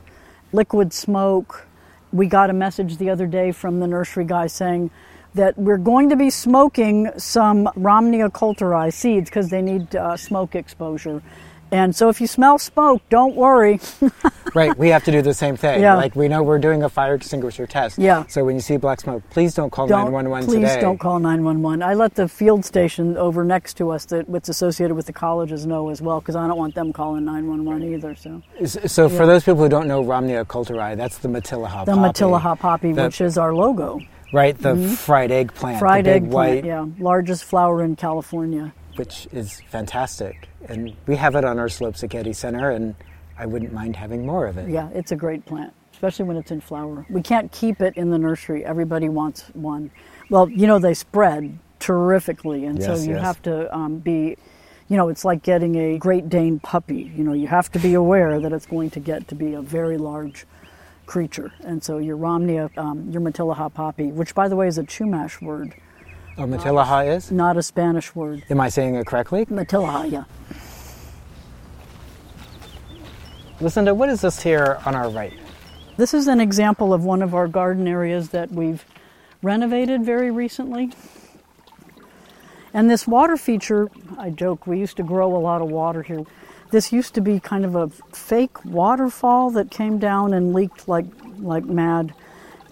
liquid 0.54 0.94
smoke. 0.94 1.68
We 2.14 2.28
got 2.28 2.52
a 2.52 2.54
message 2.54 2.98
the 2.98 3.10
other 3.10 3.26
day 3.26 3.52
from 3.52 3.80
the 3.80 3.88
nursery 3.88 4.26
guy 4.26 4.46
saying 4.46 4.92
that 5.34 5.58
we're 5.58 5.80
going 5.80 6.10
to 6.10 6.16
be 6.16 6.30
smoking 6.30 7.10
some 7.18 7.66
Romneya 7.76 8.30
coulteri 8.30 8.94
seeds 8.94 9.32
because 9.32 9.50
they 9.50 9.64
need 9.64 9.96
uh, 9.96 10.16
smoke 10.16 10.54
exposure. 10.54 11.24
And 11.74 11.96
so 11.96 12.08
if 12.10 12.22
you 12.22 12.28
smell 12.28 12.60
smoke, 12.60 13.02
don't 13.10 13.36
worry. 13.36 13.80
right, 14.54 14.78
we 14.78 14.90
have 14.90 15.04
to 15.06 15.12
do 15.12 15.24
the 15.24 15.34
same 15.34 15.58
thing. 15.58 15.82
Yeah. 15.82 15.96
Like 15.96 16.16
we 16.16 16.28
know 16.28 16.44
we're 16.44 16.60
doing 16.60 16.84
a 16.84 16.90
fire 16.90 17.16
extinguisher 17.16 17.66
test. 17.66 17.98
Yeah. 17.98 18.26
So 18.28 18.46
when 18.46 18.54
you 18.56 18.62
see 18.62 18.78
black 18.78 19.02
smoke, 19.02 19.24
please 19.32 19.56
don't 19.56 19.72
call 19.72 19.88
don't 19.88 20.12
911 20.12 20.46
please 20.48 20.70
today. 20.70 20.82
don't 20.82 21.00
call 21.00 21.18
911. 21.18 21.82
I 21.82 21.96
let 21.96 22.14
the 22.14 22.28
field 22.28 22.64
station 22.64 23.18
over 23.18 23.44
next 23.44 23.74
to 23.78 23.90
us 23.90 24.06
that 24.06 24.30
what's 24.30 24.50
associated 24.50 24.94
with 24.94 25.08
the 25.08 25.14
colleges 25.14 25.66
know 25.66 25.90
as 25.90 26.00
well 26.00 26.20
because 26.20 26.36
I 26.36 26.48
don't 26.48 26.58
want 26.60 26.76
them 26.76 26.94
calling 26.94 27.26
911 27.26 27.92
either. 27.94 28.14
So 28.16 28.44
So 28.88 29.10
for 29.10 29.26
those 29.26 29.44
people 29.44 29.64
who 29.64 29.70
don't 29.70 29.88
know 29.88 30.04
Romneya 30.04 30.46
coulteri, 30.46 30.96
that's 30.96 31.18
the 31.18 31.28
Matilija 31.28 31.70
poppy. 31.70 31.92
the 31.92 31.98
poppy. 31.98 32.20
Matilija 32.20 32.60
poppy, 32.60 32.92
The- 32.94 33.04
which 33.06 33.20
is 33.22 33.38
our 33.40 33.54
logo, 33.56 34.00
Right, 34.32 34.58
the 34.58 34.74
mm-hmm. 34.74 34.94
fried 34.94 35.32
egg 35.32 35.54
plant. 35.54 35.80
fried 35.80 36.06
the 36.06 36.14
big 36.14 36.24
egg 36.26 36.32
plant, 36.32 36.66
yeah, 36.66 36.86
largest 37.00 37.44
flower 37.44 37.84
in 37.84 37.96
California. 37.96 38.74
Which 38.96 39.28
is 39.32 39.62
fantastic. 39.70 40.48
And 40.68 40.96
we 41.08 41.16
have 41.16 41.36
it 41.36 41.44
on 41.44 41.60
our 41.60 41.70
slopes 41.70 42.04
at 42.04 42.10
Getty 42.10 42.34
Center, 42.34 42.72
and 42.72 42.96
I 43.38 43.46
wouldn't 43.46 43.74
mind 43.74 43.96
having 43.96 44.26
more 44.26 44.46
of 44.46 44.58
it. 44.58 44.70
Yeah, 44.70 44.90
it's 44.94 45.12
a 45.12 45.16
great 45.16 45.46
plant, 45.46 45.74
especially 45.92 46.26
when 46.26 46.38
it's 46.38 46.52
in 46.52 46.62
flower. 46.62 47.06
We 47.10 47.22
can't 47.22 47.52
keep 47.52 47.82
it 47.82 47.96
in 47.98 48.12
the 48.12 48.20
nursery. 48.20 48.64
Everybody 48.64 49.10
wants 49.10 49.44
one. 49.54 49.92
Well, 50.30 50.48
you 50.50 50.68
know, 50.68 50.80
they 50.80 50.94
spread 50.94 51.58
terrifically, 51.80 52.66
and 52.66 52.80
Yes, 52.80 52.86
so 52.88 53.04
you 53.04 53.16
yes. 53.16 53.24
have 53.24 53.42
to 53.44 53.76
um, 53.76 53.98
be, 53.98 54.38
you 54.88 54.98
know, 54.98 55.10
it's 55.10 55.26
like 55.26 55.44
getting 55.44 55.76
a 55.76 55.98
Great 55.98 56.30
Dane 56.30 56.60
puppy. 56.60 57.12
You 57.16 57.24
know, 57.24 57.34
you 57.34 57.48
have 57.48 57.72
to 57.72 57.80
be 57.80 57.96
aware 57.96 58.40
that 58.40 58.54
it's 58.54 58.66
going 58.66 58.92
to 58.92 59.00
get 59.00 59.28
to 59.30 59.36
be 59.36 59.54
a 59.54 59.62
very 59.62 59.98
large 59.98 60.46
creature. 61.06 61.52
And 61.62 61.84
so 61.84 61.98
your 61.98 62.18
Romneya, 62.18 62.78
um, 62.78 63.10
your 63.10 63.22
Matilija 63.22 63.74
poppy, 63.74 64.12
which 64.12 64.34
by 64.34 64.48
the 64.48 64.56
way 64.56 64.68
is 64.68 64.78
a 64.78 64.84
Chumash 64.84 65.42
word, 65.42 65.74
Oh, 66.38 66.44
Matilija 66.46 67.16
is? 67.16 67.32
not 67.32 67.58
a 67.58 67.64
Spanish 67.64 68.16
word. 68.16 68.44
Am 68.50 68.60
I 68.60 68.70
saying 68.70 68.96
it 68.96 69.06
correctly? 69.06 69.46
Matilija, 69.46 70.12
yeah. 70.12 70.24
Lucinda, 73.62 73.94
what 73.94 74.10
is 74.10 74.22
this 74.22 74.42
here 74.42 74.80
on 74.86 74.96
our 74.96 75.10
right? 75.10 75.34
This 75.96 76.14
is 76.14 76.28
an 76.28 76.42
example 76.42 76.92
of 76.92 77.06
one 77.06 77.22
of 77.22 77.36
our 77.36 77.48
garden 77.48 77.88
areas 77.88 78.30
that 78.30 78.52
we've 78.52 78.84
renovated 79.44 80.04
very 80.04 80.32
recently. 80.32 80.92
And 82.74 82.90
this 82.90 83.06
water 83.06 83.38
feature, 83.38 83.90
I 84.18 84.32
joke, 84.32 84.66
we 84.66 84.80
used 84.80 84.98
to 84.98 85.04
grow 85.04 85.36
a 85.36 85.38
lot 85.38 85.62
of 85.62 85.70
water 85.70 86.02
here. 86.02 86.26
This 86.72 86.92
used 86.92 87.14
to 87.14 87.22
be 87.22 87.40
kind 87.40 87.64
of 87.64 87.76
a 87.76 87.90
fake 87.90 88.66
waterfall 88.66 89.52
that 89.52 89.70
came 89.70 90.00
down 90.00 90.34
and 90.34 90.54
leaked 90.54 90.88
like 90.88 91.06
like 91.38 91.66
mad. 91.66 92.16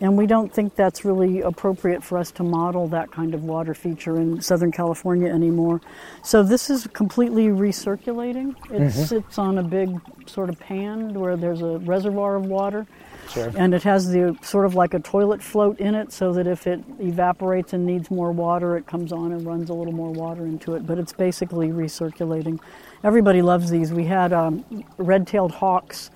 And 0.01 0.17
we 0.17 0.25
don't 0.25 0.51
think 0.51 0.75
that's 0.75 1.05
really 1.05 1.41
appropriate 1.41 2.03
for 2.03 2.17
us 2.17 2.31
to 2.31 2.43
model 2.43 2.87
that 2.87 3.11
kind 3.11 3.35
of 3.35 3.43
water 3.43 3.75
feature 3.75 4.17
in 4.19 4.41
Southern 4.41 4.71
California 4.71 5.31
anymore. 5.31 5.79
So 6.23 6.41
this 6.41 6.71
is 6.71 6.87
completely 6.87 7.47
recirculating. 7.49 8.55
It 8.71 8.91
sits 8.91 9.37
on 9.37 9.59
a 9.59 9.63
big 9.63 10.01
sort 10.25 10.49
of 10.49 10.59
pan 10.59 11.13
where 11.13 11.37
there's 11.37 11.61
a 11.61 11.77
reservoir 11.79 12.35
of 12.35 12.47
water. 12.47 12.87
Sure. 13.29 13.51
And 13.55 13.75
it 13.75 13.83
has 13.83 14.09
the 14.09 14.35
sort 14.41 14.65
of 14.65 14.73
like 14.73 14.95
a 14.95 14.99
toilet 14.99 15.41
float 15.41 15.79
in 15.79 15.93
it 15.93 16.11
so 16.11 16.33
that 16.33 16.47
if 16.47 16.65
it 16.65 16.83
evaporates 16.99 17.73
and 17.73 17.85
needs 17.85 18.09
more 18.09 18.31
water, 18.31 18.77
it 18.77 18.87
comes 18.87 19.11
on 19.11 19.31
and 19.31 19.45
runs 19.45 19.69
a 19.69 19.73
little 19.73 19.93
more 19.93 20.11
water 20.11 20.45
into 20.47 20.73
it. 20.73 20.87
But 20.87 20.97
it's 20.97 21.13
basically 21.13 21.69
recirculating. 21.69 22.59
Everybody 23.03 23.43
loves 23.43 23.69
these. 23.69 23.93
We 23.93 24.05
had 24.05 24.33
um, 24.33 24.65
red 24.97 25.27
tailed 25.27 25.51
hawks 25.51 26.09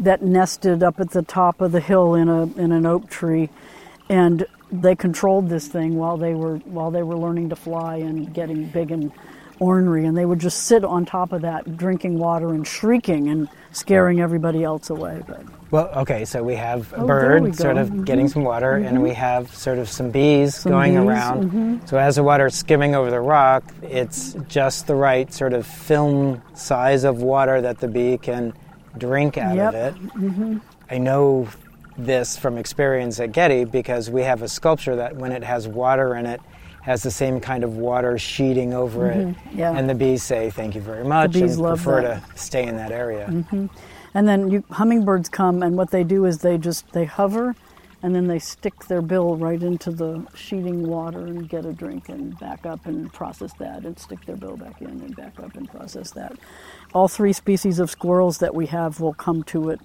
that 0.00 0.22
nested 0.22 0.82
up 0.82 1.00
at 1.00 1.10
the 1.10 1.22
top 1.22 1.60
of 1.60 1.72
the 1.72 1.80
hill 1.80 2.14
in 2.14 2.28
a 2.28 2.42
in 2.54 2.72
an 2.72 2.86
oak 2.86 3.08
tree, 3.10 3.48
and 4.08 4.46
they 4.70 4.96
controlled 4.96 5.48
this 5.48 5.68
thing 5.68 5.96
while 5.96 6.16
they 6.16 6.34
were 6.34 6.56
while 6.58 6.90
they 6.90 7.02
were 7.02 7.16
learning 7.16 7.50
to 7.50 7.56
fly 7.56 7.96
and 7.96 8.32
getting 8.34 8.64
big 8.66 8.90
and 8.90 9.12
ornery, 9.62 10.04
and 10.06 10.16
they 10.16 10.24
would 10.24 10.40
just 10.40 10.64
sit 10.64 10.84
on 10.84 11.04
top 11.04 11.32
of 11.32 11.42
that, 11.42 11.76
drinking 11.76 12.18
water 12.18 12.48
and 12.48 12.66
shrieking 12.66 13.28
and 13.28 13.48
scaring 13.70 14.20
everybody 14.20 14.64
else 14.64 14.90
away. 14.90 15.22
But 15.26 15.44
Well, 15.70 15.88
okay, 15.98 16.24
so 16.24 16.42
we 16.42 16.56
have 16.56 16.92
a 16.94 16.96
Oh, 16.96 17.06
bird 17.06 17.54
sort 17.54 17.76
of 17.76 18.04
getting 18.04 18.28
some 18.28 18.42
water, 18.42 18.72
and 18.72 19.02
we 19.02 19.12
have 19.14 19.54
sort 19.54 19.78
of 19.78 19.88
some 19.88 20.10
bees 20.10 20.56
Some 20.56 20.72
going 20.72 20.92
bees, 20.92 21.00
mm-hmm. 21.00 21.08
around. 21.08 21.88
So 21.88 21.96
as 21.96 22.16
the 22.16 22.24
water 22.24 22.46
is 22.46 22.54
skimming 22.56 22.96
over 22.96 23.10
the 23.10 23.20
rock, 23.20 23.62
it's 23.82 24.34
just 24.48 24.88
the 24.88 24.96
right 24.96 25.32
sort 25.32 25.52
of 25.52 25.64
film 25.64 26.42
size 26.54 27.04
of 27.04 27.22
water 27.22 27.60
that 27.60 27.78
the 27.78 27.88
bee 27.88 28.18
can 28.18 28.52
drink 28.98 29.38
out 29.38 29.56
Yep. 29.56 29.94
Mm-hmm. 29.94 30.42
of 30.42 30.56
it. 30.56 30.62
I 30.90 30.98
know 30.98 31.48
this 31.96 32.36
from 32.36 32.56
experience 32.58 33.20
at 33.20 33.32
Getty 33.32 33.64
because 33.64 34.10
we 34.10 34.22
have 34.22 34.42
a 34.42 34.48
sculpture 34.48 34.96
that 34.96 35.16
when 35.16 35.32
it 35.32 35.42
has 35.44 35.68
water 35.68 36.16
in 36.16 36.26
it, 36.26 36.40
has 36.82 37.02
the 37.02 37.10
same 37.10 37.38
kind 37.40 37.62
of 37.62 37.76
water 37.76 38.18
sheeting 38.18 38.74
over 38.74 39.08
it. 39.10 39.36
yeah. 39.54 39.72
And 39.76 39.88
the 39.88 39.94
bees 39.94 40.22
say 40.22 40.50
thank 40.50 40.74
you 40.74 40.80
very 40.80 41.04
much 41.04 41.32
the 41.32 41.42
bees 41.42 41.52
and 41.54 41.62
love 41.62 41.78
prefer 41.82 42.02
that. 42.02 42.22
Mm-hmm. 42.22 42.32
to 42.32 42.38
stay 42.38 42.66
in 42.66 42.76
that 42.76 42.90
area. 42.90 43.26
And 44.14 44.28
then 44.28 44.50
you, 44.50 44.64
hummingbirds 44.70 45.28
come, 45.30 45.62
and 45.62 45.76
what 45.76 45.90
they 45.90 46.02
do 46.04 46.24
is 46.26 46.38
they 46.38 46.58
just 46.58 46.90
they 46.92 47.04
hover, 47.06 47.54
and 48.02 48.14
then 48.14 48.26
they 48.26 48.38
stick 48.38 48.86
their 48.86 49.02
bill 49.02 49.36
right 49.36 49.62
into 49.62 49.90
the 49.90 50.26
sheeting 50.34 50.86
water 50.86 51.20
and 51.20 51.48
get 51.48 51.64
a 51.64 51.72
drink 51.72 52.08
and 52.08 52.38
back 52.38 52.66
up 52.66 52.86
and 52.86 53.12
process 53.12 53.52
that, 53.54 53.84
and 53.84 53.98
stick 53.98 54.24
their 54.26 54.36
bill 54.36 54.56
back 54.56 54.80
in 54.80 54.88
and 54.88 55.14
back 55.14 55.38
up 55.38 55.54
and 55.56 55.70
process 55.70 56.10
that. 56.12 56.36
All 56.92 57.08
three 57.08 57.32
species 57.32 57.78
of 57.78 57.90
squirrels 57.90 58.38
that 58.38 58.54
we 58.54 58.66
have 58.66 59.00
will 59.00 59.14
come 59.14 59.44
to 59.44 59.70
it 59.70 59.80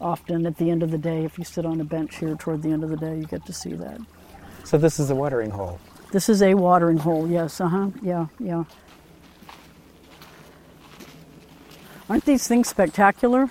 often 0.00 0.46
at 0.46 0.58
the 0.58 0.70
end 0.70 0.82
of 0.82 0.90
the 0.90 0.98
day. 0.98 1.24
If 1.24 1.38
you 1.38 1.44
sit 1.44 1.66
on 1.66 1.80
a 1.80 1.84
bench 1.84 2.18
here 2.18 2.36
toward 2.36 2.62
the 2.62 2.70
end 2.70 2.84
of 2.84 2.90
the 2.90 2.96
day, 2.96 3.16
you 3.16 3.24
get 3.24 3.44
to 3.46 3.52
see 3.52 3.72
that. 3.74 4.00
So 4.64 4.78
this 4.78 5.00
is 5.00 5.10
a 5.10 5.14
watering 5.14 5.50
hole. 5.50 5.80
This 6.12 6.28
is 6.28 6.42
a 6.42 6.54
watering 6.54 6.98
hole, 6.98 7.28
yes, 7.28 7.60
uh 7.60 7.66
huh, 7.66 7.90
yeah, 8.00 8.26
yeah. 8.38 8.64
Aren't 12.08 12.24
these 12.24 12.46
things 12.46 12.68
spectacular? 12.68 13.50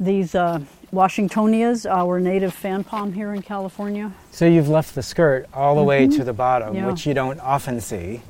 These 0.00 0.34
uh, 0.34 0.60
Washingtonias, 0.92 1.88
our 1.90 2.18
native 2.20 2.52
fan 2.52 2.84
palm 2.84 3.12
here 3.12 3.32
in 3.32 3.42
California. 3.42 4.12
So 4.32 4.44
you've 4.46 4.68
left 4.68 4.94
the 4.94 5.02
skirt 5.02 5.46
all 5.54 5.76
the 5.76 5.82
way 5.82 6.06
to 6.08 6.24
the 6.24 6.32
bottom, 6.32 6.68
Mm-hmm. 6.70 6.76
Yeah. 6.76 6.86
which 6.90 7.06
you 7.06 7.14
don't 7.14 7.40
often 7.40 7.80
see. 7.80 8.22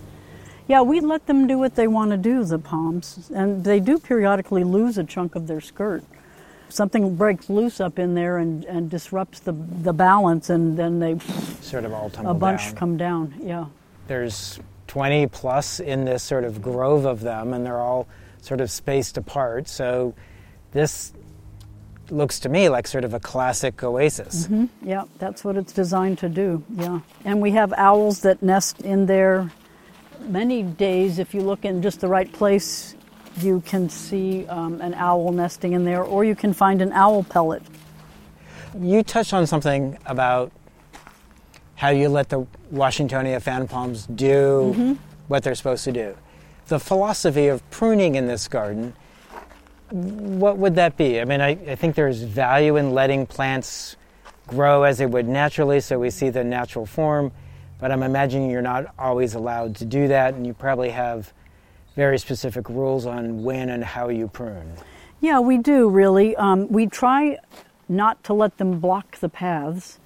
Yeah, 0.69 0.83
we 0.83 1.01
let 1.01 1.27
them 1.27 1.47
do 1.49 1.59
what 1.59 1.75
they 1.75 1.89
want 1.89 2.13
to 2.13 2.17
do, 2.17 2.45
the 2.45 2.59
palms, 2.59 3.31
and 3.35 3.65
they 3.65 3.81
do 3.81 3.99
periodically 3.99 4.63
lose 4.63 4.99
a 4.99 5.05
chunk 5.05 5.35
of 5.35 5.47
their 5.49 5.61
skirt. 5.61 6.05
Something 6.69 7.17
breaks 7.17 7.51
loose 7.51 7.81
up 7.81 7.99
in 7.99 8.15
there 8.15 8.39
and, 8.39 8.65
and 8.67 8.89
disrupts 8.89 9.41
the, 9.41 9.51
the 9.53 9.93
balance, 9.93 10.49
and 10.51 10.77
then 10.79 11.01
they 11.01 11.19
Sort 11.61 11.85
of 11.85 11.93
all 11.93 12.09
tumble 12.11 12.31
a 12.31 12.35
bunch 12.35 12.67
down. 12.67 12.75
come 12.77 12.97
down. 12.97 13.35
Yeah. 13.43 13.67
There's 14.07 14.61
20 14.87 15.27
plus 15.29 15.81
in 15.81 16.05
this 16.05 16.23
sort 16.23 16.45
of 16.45 16.63
grove 16.63 17.05
of 17.05 17.21
them, 17.23 17.53
and 17.53 17.67
they're 17.67 17.81
all 17.81 18.07
sort 18.41 18.61
of 18.61 18.71
spaced 18.71 19.17
apart. 19.17 19.67
So 19.67 20.15
this 20.71 21.13
looks 22.11 22.41
to 22.41 22.49
me 22.49 22.69
like 22.69 22.87
sort 22.87 23.05
of 23.05 23.15
a 23.15 23.21
classic 23.21 23.83
oasis. 23.83 24.49
Yeah, 24.83 25.05
that's 25.19 25.45
what 25.45 25.57
it's 25.57 25.73
designed 25.73 26.19
to 26.19 26.29
do. 26.29 26.63
Yeah. 26.75 27.01
And 27.25 27.41
we 27.41 27.51
have 27.53 27.73
owls 27.77 28.21
that 28.23 28.43
nest 28.43 28.81
in 28.83 29.07
there 29.07 29.51
many 30.21 30.63
days. 30.63 31.19
If 31.19 31.35
you 31.35 31.41
look 31.41 31.65
in 31.65 31.83
just 31.83 32.01
the 32.01 32.09
right 32.09 32.31
place, 32.33 32.95
you 33.39 33.61
can 33.63 33.89
see 33.89 34.47
um, 34.49 34.81
an 34.81 34.95
owl 34.95 35.33
nesting 35.33 35.73
in 35.73 35.85
there, 35.85 36.03
or 36.03 36.25
you 36.25 36.35
can 36.35 36.53
find 36.53 36.83
an 36.83 36.93
owl 36.93 37.23
pellet. 37.25 37.63
You 38.79 39.03
touched 39.03 39.33
on 39.33 39.47
something 39.47 39.99
about 40.07 40.53
how 41.77 41.89
you 41.91 42.09
let 42.09 42.29
the 42.29 42.47
Washingtonia 42.73 43.41
fan 43.41 43.67
palms 43.67 44.07
do 44.07 44.75
Mm-hmm. 44.77 44.93
what 45.29 45.43
they're 45.43 45.55
supposed 45.55 45.85
to 45.85 45.93
do. 45.93 46.17
The 46.69 46.79
philosophy 46.79 47.49
of 47.49 47.69
pruning 47.71 48.15
in 48.17 48.27
this 48.27 48.47
garden, 48.47 48.95
what 49.91 50.59
would 50.59 50.75
that 50.77 50.97
be? 50.97 51.21
I 51.21 51.25
mean, 51.25 51.41
I, 51.41 51.51
I 51.51 51.75
think 51.75 51.95
there's 51.95 52.23
value 52.23 52.77
in 52.77 52.93
letting 52.93 53.27
plants 53.27 53.97
grow 54.47 54.83
as 54.83 54.99
they 54.99 55.07
would 55.07 55.29
naturally, 55.29 55.81
so 55.81 55.99
we 55.99 56.11
see 56.11 56.31
the 56.31 56.45
natural 56.45 56.87
form, 56.87 57.33
but 57.79 57.91
I'm 57.91 58.03
imagining 58.03 58.51
you're 58.51 58.63
not 58.63 58.95
always 58.99 59.35
allowed 59.35 59.77
to 59.77 59.85
do 59.85 60.09
that, 60.09 60.35
and 60.35 60.47
you 60.47 60.55
probably 60.55 60.91
have 60.91 61.33
very 61.97 62.19
specific 62.19 62.69
rules 62.69 63.07
on 63.07 63.43
when 63.43 63.69
and 63.69 63.85
how 63.85 64.09
you 64.09 64.29
prune. 64.29 64.73
Yeah, 65.21 65.41
we 65.41 65.59
do 65.59 65.89
really. 65.89 66.35
Um, 66.37 66.69
we 66.69 66.87
try 66.87 67.39
not 67.89 68.23
to 68.25 68.33
let 68.33 68.59
them 68.59 68.81
block 68.81 69.19
the 69.19 69.29
paths, 69.29 69.99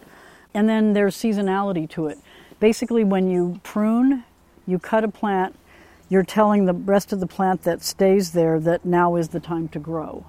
and 0.55 0.69
then 0.69 0.93
there's 0.93 1.17
seasonality 1.17 1.89
to 1.91 2.07
it. 2.07 2.19
Basically, 2.59 3.05
when 3.05 3.31
you 3.31 3.61
prune, 3.63 4.25
you 4.67 4.79
cut 4.79 5.05
a 5.05 5.09
plant, 5.09 5.55
you're 6.15 6.23
telling 6.23 6.65
the 6.65 6.73
rest 6.73 7.13
of 7.13 7.19
the 7.19 7.27
plant 7.27 7.65
that 7.65 7.83
stays 7.83 8.31
there 8.31 8.61
that 8.61 8.85
now 8.85 9.17
is 9.17 9.31
the 9.31 9.41
time 9.41 9.67
to 9.67 9.81
grow. 9.81 10.25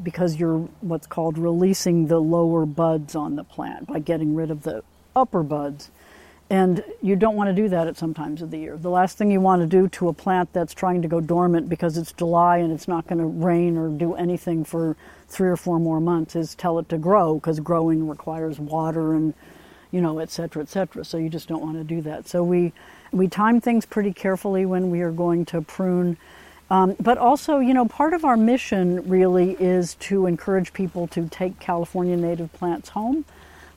Because 0.00 0.36
you're 0.36 0.60
what's 0.80 1.08
called 1.08 1.38
releasing 1.38 2.06
the 2.06 2.20
lower 2.20 2.64
buds 2.64 3.16
on 3.16 3.34
the 3.34 3.42
plant 3.42 3.88
by 3.88 3.98
getting 3.98 4.36
rid 4.36 4.52
of 4.52 4.62
the 4.62 4.84
upper 5.16 5.42
buds. 5.42 5.90
And 6.48 6.84
you 7.02 7.16
don't 7.16 7.34
want 7.34 7.48
to 7.48 7.62
do 7.62 7.68
that 7.70 7.88
at 7.88 7.96
some 7.96 8.14
times 8.14 8.42
of 8.42 8.52
the 8.52 8.58
year. 8.58 8.76
The 8.76 8.88
last 8.88 9.18
thing 9.18 9.32
you 9.32 9.40
want 9.40 9.62
to 9.62 9.66
do 9.66 9.88
to 9.88 10.08
a 10.08 10.12
plant 10.12 10.52
that's 10.52 10.72
trying 10.72 11.02
to 11.02 11.08
go 11.08 11.20
dormant 11.20 11.68
because 11.68 11.98
it's 11.98 12.12
July 12.12 12.58
and 12.58 12.72
it's 12.72 12.86
not 12.86 13.08
going 13.08 13.18
to 13.18 13.26
rain 13.26 13.76
or 13.76 13.88
do 13.88 14.14
anything 14.14 14.62
for 14.62 14.96
three 15.26 15.48
or 15.48 15.56
four 15.56 15.80
more 15.80 15.98
months 16.00 16.36
is 16.36 16.54
tell 16.54 16.78
it 16.78 16.88
to 16.90 16.98
grow 16.98 17.34
because 17.34 17.58
growing 17.58 18.06
requires 18.06 18.60
water 18.60 19.14
and, 19.14 19.34
you 19.90 20.00
know, 20.00 20.20
et 20.20 20.30
cetera, 20.30 20.62
et 20.62 20.68
cetera. 20.68 21.04
So 21.04 21.18
you 21.18 21.28
just 21.28 21.48
don't 21.48 21.62
want 21.62 21.78
to 21.78 21.82
do 21.82 22.00
that. 22.02 22.28
So 22.28 22.44
we, 22.44 22.72
we 23.12 23.28
time 23.28 23.60
things 23.60 23.86
pretty 23.86 24.12
carefully 24.12 24.66
when 24.66 24.90
we 24.90 25.00
are 25.00 25.12
going 25.12 25.44
to 25.46 25.62
prune. 25.62 26.16
Um, 26.70 26.96
but 27.00 27.16
also, 27.16 27.58
you 27.60 27.74
know, 27.74 27.86
part 27.86 28.12
of 28.12 28.24
our 28.24 28.36
mission 28.36 29.08
really 29.08 29.52
is 29.52 29.94
to 29.94 30.26
encourage 30.26 30.72
people 30.72 31.06
to 31.08 31.28
take 31.28 31.60
California 31.60 32.16
native 32.16 32.52
plants 32.52 32.88
home. 32.88 33.24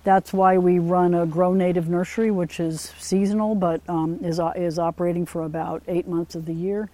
That's 0.04 0.34
why 0.34 0.58
we 0.58 0.80
run 0.80 1.14
a 1.14 1.26
Grow 1.26 1.54
Native 1.54 1.88
nursery, 1.90 2.32
which 2.32 2.60
is 2.60 2.94
seasonal 2.98 3.54
but 3.54 3.82
um, 3.88 4.20
is, 4.24 4.40
is 4.56 4.80
operating 4.80 5.26
for 5.26 5.44
about 5.44 5.84
eight 5.88 6.08
months 6.08 6.36
of 6.36 6.46
the 6.46 6.54
year. 6.54 6.90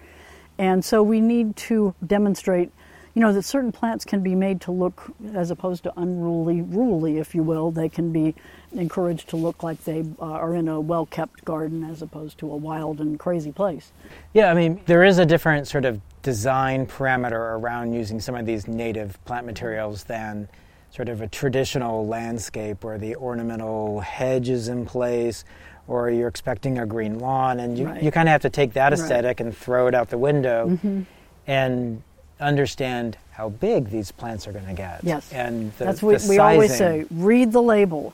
And 0.57 0.83
so 0.83 1.03
we 1.03 1.21
need 1.21 1.55
to 1.57 1.93
demonstrate, 2.05 2.71
you 3.15 3.21
know, 3.21 3.31
that 3.33 3.43
certain 3.43 3.71
plants 3.71 4.03
can 4.05 4.21
be 4.21 4.35
made 4.35 4.59
to 4.61 4.71
look, 4.71 5.11
as 5.33 5.49
opposed 5.49 5.83
to 5.83 5.93
unruly, 5.97 6.61
ruly, 6.61 7.17
if 7.17 7.33
you 7.33 7.41
will, 7.43 7.71
they 7.71 7.87
can 7.89 8.11
be 8.11 8.35
encouraged 8.73 9.29
to 9.29 9.37
look 9.37 9.63
like 9.63 9.81
they 9.85 10.01
uh, 10.19 10.23
are 10.25 10.53
in 10.53 10.67
a 10.67 10.79
well 10.81 11.05
kept 11.05 11.45
garden 11.45 11.83
as 11.85 12.01
opposed 12.01 12.37
to 12.39 12.51
a 12.51 12.55
wild 12.57 12.99
and 12.99 13.17
crazy 13.17 13.53
place. 13.53 13.93
Yeah, 14.33 14.51
I 14.51 14.53
mean, 14.53 14.81
there 14.85 15.03
is 15.05 15.17
a 15.17 15.25
different 15.25 15.65
sort 15.67 15.85
of 15.85 16.01
design 16.23 16.85
parameter 16.85 17.57
around 17.57 17.93
using 17.93 18.19
some 18.19 18.35
of 18.35 18.45
these 18.45 18.67
native 18.67 19.23
plant 19.25 19.45
materials 19.45 20.03
than 20.03 20.49
sort 20.91 21.07
of 21.07 21.21
a 21.21 21.27
traditional 21.27 22.05
landscape 22.07 22.83
where 22.83 22.97
the 22.97 23.15
ornamental 23.15 24.01
hedge 24.01 24.49
is 24.49 24.67
in 24.67 24.85
place 24.85 25.45
or 25.87 26.09
you're 26.09 26.27
expecting 26.27 26.79
a 26.79 26.85
green 26.85 27.19
lawn 27.19 27.59
and 27.59 27.77
you, 27.77 27.85
Right. 27.85 28.01
you 28.03 28.11
kind 28.11 28.27
of 28.27 28.31
have 28.31 28.41
to 28.41 28.49
take 28.49 28.73
that 28.73 28.89
Right. 28.89 28.93
Mm-hmm. 28.93 29.03
aesthetic 29.03 29.39
and 29.39 29.55
throw 29.55 29.87
it 29.87 29.93
out 29.95 30.09
the 30.09 30.17
window 30.17 30.77
and 31.47 32.01
understand 32.39 33.17
how 33.31 33.49
big 33.49 33.89
these 33.89 34.11
plants 34.11 34.47
are 34.47 34.51
going 34.51 34.65
to 34.65 34.73
get. 34.73 35.03
Yes. 35.03 35.31
And 35.31 35.73
the, 35.77 35.85
That's 35.85 36.01
what 36.01 36.21
the 36.21 36.29
we 36.29 36.37
always 36.37 36.75
say. 36.75 37.05
Read 37.11 37.51
the 37.51 37.61
label. 37.61 38.13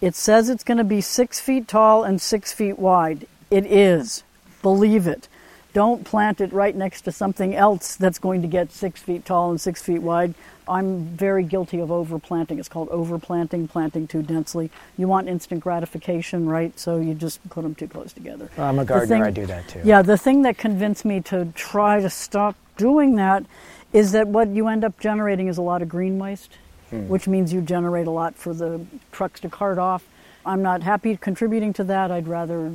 It 0.00 0.14
says 0.14 0.48
it's 0.48 0.64
going 0.64 0.78
to 0.78 0.84
be 0.84 1.00
six 1.00 1.40
feet 1.40 1.68
tall 1.68 2.04
and 2.04 2.20
six 2.20 2.52
feet 2.52 2.78
wide. 2.78 3.26
It 3.50 3.66
is. 3.66 4.22
Believe 4.62 5.06
it. 5.06 5.28
Don't 5.72 6.04
plant 6.04 6.40
it 6.40 6.52
right 6.52 6.74
next 6.74 7.02
to 7.02 7.12
something 7.12 7.54
else 7.54 7.94
that's 7.96 8.18
going 8.18 8.42
to 8.42 8.48
get 8.48 8.72
six 8.72 9.00
feet 9.00 9.24
tall 9.24 9.50
and 9.50 9.60
six 9.60 9.82
feet 9.82 10.00
wide. 10.00 10.34
I'm 10.66 11.04
very 11.04 11.42
guilty 11.44 11.80
of 11.80 11.88
overplanting. 11.88 12.58
It's 12.58 12.68
called 12.68 12.88
overplanting, 12.90 13.68
planting 13.68 14.06
too 14.06 14.22
densely. 14.22 14.70
You 14.96 15.08
want 15.08 15.28
instant 15.28 15.60
gratification, 15.60 16.48
right? 16.48 16.78
So 16.78 16.98
you 16.98 17.14
just 17.14 17.46
put 17.50 17.62
them 17.62 17.74
too 17.74 17.88
close 17.88 18.12
together. 18.12 18.48
Well, 18.56 18.68
I'm 18.68 18.78
a 18.78 18.84
gardener, 18.84 19.06
thing- 19.06 19.22
I 19.22 19.30
do 19.30 19.46
that 19.46 19.68
too. 19.68 19.80
Yeah, 19.84 20.02
the 20.02 20.16
thing 20.16 20.42
that 20.42 20.58
convinced 20.58 21.04
me 21.04 21.20
to 21.22 21.52
try 21.54 22.00
to 22.00 22.10
stop 22.10 22.56
doing 22.76 23.16
that 23.16 23.44
is 23.92 24.12
that 24.12 24.28
what 24.28 24.48
you 24.48 24.68
end 24.68 24.84
up 24.84 24.98
generating 25.00 25.48
is 25.48 25.58
a 25.58 25.62
lot 25.62 25.82
of 25.82 25.88
green 25.88 26.18
waste, 26.18 26.56
hmm. 26.90 27.08
which 27.08 27.26
means 27.26 27.52
you 27.52 27.60
generate 27.60 28.06
a 28.06 28.10
lot 28.10 28.36
for 28.36 28.54
the 28.54 28.80
trucks 29.12 29.40
to 29.40 29.48
cart 29.48 29.78
off. 29.78 30.04
I'm 30.44 30.62
not 30.62 30.82
happy 30.82 31.16
contributing 31.16 31.72
to 31.74 31.84
that. 31.84 32.10
I'd 32.10 32.26
rather 32.26 32.70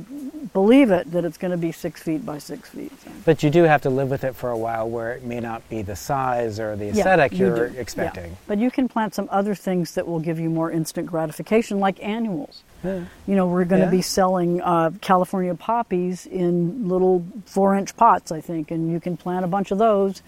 believe 0.52 0.90
it 0.90 1.10
that 1.10 1.24
it's 1.24 1.36
going 1.36 1.50
to 1.50 1.56
be 1.56 1.72
six 1.72 2.00
feet 2.02 2.24
by 2.24 2.38
six 2.38 2.68
feet. 2.68 2.92
so. 3.02 3.10
But 3.24 3.42
you 3.42 3.50
do 3.50 3.64
have 3.64 3.82
to 3.82 3.90
live 3.90 4.08
with 4.08 4.22
it 4.22 4.36
for 4.36 4.50
a 4.50 4.56
while 4.56 4.88
where 4.88 5.12
it 5.12 5.24
may 5.24 5.40
not 5.40 5.68
be 5.68 5.82
the 5.82 5.96
size 5.96 6.60
or 6.60 6.76
the 6.76 6.84
Yeah, 6.86 6.90
aesthetic 6.92 7.32
you 7.32 7.38
you're 7.46 7.68
do. 7.68 7.74
Yeah. 7.74 7.80
expecting. 7.80 8.36
But 8.46 8.58
you 8.58 8.70
can 8.70 8.88
plant 8.88 9.14
some 9.14 9.28
other 9.32 9.54
things 9.54 9.94
that 9.94 10.06
will 10.06 10.20
give 10.20 10.38
you 10.38 10.48
more 10.48 10.70
instant 10.70 11.08
gratification, 11.08 11.80
like 11.80 12.02
annuals. 12.02 12.62
You 12.84 13.06
know, 13.26 13.48
we're 13.48 13.64
going 13.64 13.82
to 13.82 13.90
be 13.90 14.00
selling 14.02 14.60
uh, 14.60 14.92
California 15.00 15.56
poppies 15.56 16.24
in 16.26 16.88
little 16.88 17.26
four 17.46 17.74
inch 17.74 17.96
pots, 17.96 18.30
I 18.30 18.40
think, 18.40 18.70
and 18.70 18.92
you 18.92 19.00
can 19.00 19.16
plant 19.16 19.44
a 19.44 19.48
bunch 19.48 19.72
of 19.72 19.78
those. 19.78 20.22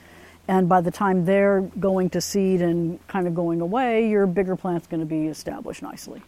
And 0.48 0.68
by 0.68 0.81
the 0.81 0.90
time 0.90 1.24
they're 1.24 1.61
going 1.61 2.11
to 2.11 2.20
seed 2.20 2.61
and 2.62 2.98
kind 3.07 3.29
of 3.29 3.35
going 3.37 3.61
away, 3.61 4.09
your 4.09 4.27
bigger 4.27 4.57
plant's 4.57 4.88
going 4.88 5.01
to 5.01 5.07
be 5.07 5.29
established 5.29 5.83
nicely. 5.83 6.20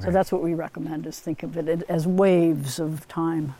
So 0.00 0.10
that's 0.10 0.32
what 0.32 0.42
we 0.42 0.54
recommend 0.54 1.06
is 1.06 1.18
think 1.18 1.42
of 1.42 1.56
it 1.56 1.82
as 1.88 2.06
waves 2.06 2.78
of 2.78 3.06
time. 3.08 3.54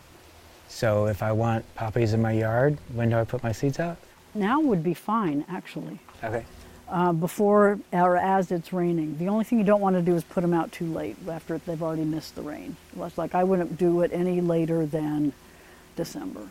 So 0.69 1.07
if 1.07 1.23
I 1.23 1.33
want 1.33 1.65
poppies 1.75 2.15
in 2.15 2.23
my 2.23 2.33
yard, 2.33 2.79
when 2.95 3.11
do 3.11 3.19
I 3.19 3.25
put 3.25 3.43
my 3.43 3.53
seeds 3.53 3.79
out? 3.79 3.99
Now 4.35 4.59
would 4.61 4.83
be 4.83 4.95
fine, 4.95 5.45
actually. 5.51 5.99
Okay. 6.25 6.45
uh, 6.89 7.13
before 7.13 7.79
or 7.93 8.17
as 8.17 8.51
it's 8.51 8.73
raining. 8.73 9.19
The 9.19 9.29
only 9.29 9.45
thing 9.45 9.59
you 9.59 9.65
don't 9.65 9.81
want 9.83 9.97
to 9.97 10.03
do 10.03 10.15
is 10.15 10.25
put 10.25 10.41
them 10.41 10.55
out 10.55 10.73
too 10.73 10.87
late 10.87 11.17
after 11.29 11.59
they've 11.59 11.83
already 11.83 12.05
missed 12.05 12.35
the 12.35 12.43
rain. 12.43 12.77
It's 12.99 13.19
like 13.19 13.35
I 13.35 13.45
wouldn't 13.45 13.77
do 13.77 14.01
it 14.03 14.11
any 14.13 14.41
later 14.41 14.87
than 14.87 15.33
December 15.97 16.49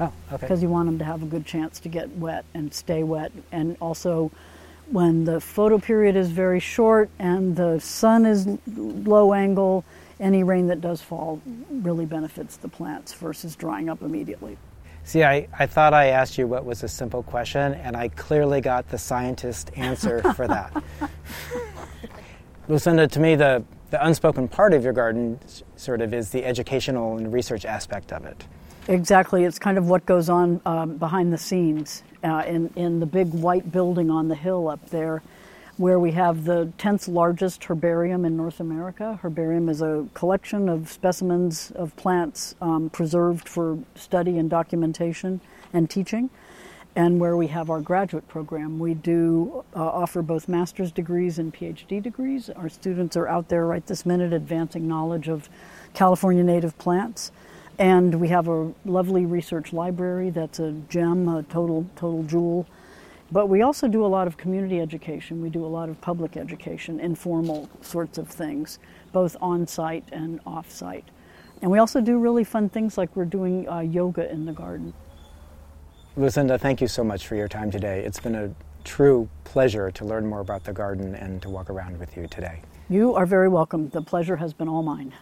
Oh, 0.00 0.12
okay. 0.32 0.40
because 0.40 0.62
you 0.62 0.68
want 0.68 0.86
them 0.86 0.98
to 0.98 1.04
have 1.04 1.22
a 1.22 1.26
good 1.26 1.46
chance 1.46 1.78
to 1.80 1.88
get 1.88 2.08
wet 2.10 2.44
and 2.54 2.72
stay 2.74 3.02
wet. 3.04 3.30
And 3.52 3.76
also, 3.80 4.30
when 4.90 5.24
the 5.24 5.40
photo 5.40 5.78
period 5.78 6.16
is 6.16 6.30
very 6.30 6.60
short 6.60 7.10
and 7.18 7.56
the 7.56 7.78
sun 7.80 8.26
is 8.26 8.46
low 8.66 9.32
angle, 9.32 9.84
any 10.18 10.42
rain 10.42 10.66
that 10.66 10.80
does 10.80 11.00
fall 11.00 11.40
really 11.70 12.06
benefits 12.06 12.56
the 12.56 12.68
plants 12.68 13.12
versus 13.14 13.56
drying 13.56 13.88
up 13.88 14.02
immediately. 14.02 14.58
See, 15.04 15.24
I, 15.24 15.48
I 15.58 15.66
thought 15.66 15.94
I 15.94 16.08
asked 16.08 16.36
you 16.38 16.46
what 16.46 16.64
was 16.64 16.82
a 16.82 16.88
simple 16.88 17.22
question, 17.22 17.74
and 17.74 17.96
I 17.96 18.08
clearly 18.08 18.60
got 18.60 18.88
the 18.88 18.98
scientist 18.98 19.70
answer 19.76 20.22
for 20.34 20.46
that. 20.46 20.84
Lucinda, 22.68 23.08
to 23.08 23.20
me, 23.20 23.34
the, 23.34 23.64
the 23.90 24.04
unspoken 24.04 24.46
part 24.46 24.74
of 24.74 24.84
your 24.84 24.92
garden 24.92 25.40
sort 25.76 26.00
of 26.00 26.12
is 26.12 26.30
the 26.30 26.44
educational 26.44 27.16
and 27.16 27.32
research 27.32 27.64
aspect 27.64 28.12
of 28.12 28.24
it. 28.26 28.44
Exactly. 28.90 29.44
It's 29.44 29.60
kind 29.60 29.78
of 29.78 29.88
what 29.88 30.04
goes 30.04 30.28
on 30.28 30.60
um, 30.66 30.96
behind 30.96 31.32
the 31.32 31.38
scenes 31.38 32.02
uh, 32.24 32.42
in, 32.44 32.72
in 32.74 32.98
the 32.98 33.06
big 33.06 33.32
white 33.32 33.70
building 33.70 34.10
on 34.10 34.26
the 34.26 34.34
hill 34.34 34.66
up 34.66 34.90
there 34.90 35.22
where 35.76 36.00
we 36.00 36.10
have 36.10 36.44
the 36.44 36.72
10th 36.76 37.06
largest 37.06 37.62
herbarium 37.62 38.24
in 38.24 38.36
North 38.36 38.58
America. 38.58 39.20
Herbarium 39.22 39.68
is 39.68 39.80
a 39.80 40.08
collection 40.12 40.68
of 40.68 40.90
specimens 40.90 41.70
of 41.76 41.94
plants 41.94 42.56
um, 42.60 42.90
preserved 42.90 43.48
for 43.48 43.78
study 43.94 44.38
and 44.38 44.50
documentation 44.50 45.40
and 45.72 45.88
teaching. 45.88 46.28
And 46.96 47.20
where 47.20 47.36
we 47.36 47.46
have 47.46 47.70
our 47.70 47.80
graduate 47.80 48.26
program, 48.26 48.80
we 48.80 48.94
do 48.94 49.64
uh, 49.76 49.84
offer 49.84 50.20
both 50.20 50.48
master's 50.48 50.90
degrees 50.90 51.38
and 51.38 51.54
PhD 51.54 52.02
degrees. 52.02 52.50
Our 52.50 52.68
students 52.68 53.16
are 53.16 53.28
out 53.28 53.48
there 53.48 53.66
right 53.66 53.86
this 53.86 54.04
minute 54.04 54.32
advancing 54.32 54.88
knowledge 54.88 55.28
of 55.28 55.48
California 55.94 56.42
native 56.42 56.76
plants. 56.78 57.30
And 57.80 58.20
we 58.20 58.28
have 58.28 58.46
a 58.46 58.72
lovely 58.84 59.26
research 59.26 59.72
library 59.72 60.30
that's 60.30 60.60
a 60.60 60.70
gem, 60.88 61.28
a 61.28 61.42
total, 61.42 61.84
total 61.96 62.22
jewel 62.22 62.66
but 63.32 63.48
we 63.48 63.62
also 63.62 63.86
do 63.86 64.04
a 64.04 64.08
lot 64.08 64.26
of 64.26 64.36
community 64.36 64.80
education. 64.80 65.40
We 65.40 65.50
do 65.50 65.64
a 65.64 65.68
lot 65.68 65.88
of 65.88 66.00
public 66.00 66.36
education, 66.36 66.98
informal 66.98 67.68
sorts 67.80 68.18
of 68.18 68.28
things, 68.28 68.80
both 69.12 69.36
on 69.40 69.66
site 69.66 70.04
and 70.10 70.40
off 70.44 70.70
site. 70.70 71.04
And 71.62 71.70
we 71.70 71.78
also 71.78 72.00
do 72.00 72.18
really 72.18 72.42
fun 72.42 72.68
things 72.68 72.98
like 72.98 73.14
we're 73.14 73.24
doing 73.26 73.68
uh, 73.68 73.80
yoga 73.80 74.30
in 74.30 74.46
the 74.46 74.52
garden. 74.52 74.92
Lucinda, 76.16 76.58
thank 76.58 76.80
you 76.80 76.88
so 76.88 77.04
much 77.04 77.28
for 77.28 77.36
your 77.36 77.46
time 77.46 77.70
today. 77.70 78.02
It's 78.04 78.18
been 78.18 78.34
a 78.34 78.52
true 78.82 79.28
pleasure 79.44 79.90
to 79.92 80.04
learn 80.04 80.26
more 80.26 80.40
about 80.40 80.64
the 80.64 80.72
garden 80.72 81.14
and 81.14 81.40
to 81.42 81.50
walk 81.50 81.70
around 81.70 82.00
with 82.00 82.16
you 82.16 82.26
today. 82.26 82.62
You 82.88 83.14
are 83.14 83.26
very 83.26 83.48
welcome. 83.48 83.90
The 83.90 84.02
pleasure 84.02 84.36
has 84.36 84.52
been 84.52 84.68
all 84.68 84.82
mine. 84.82 85.14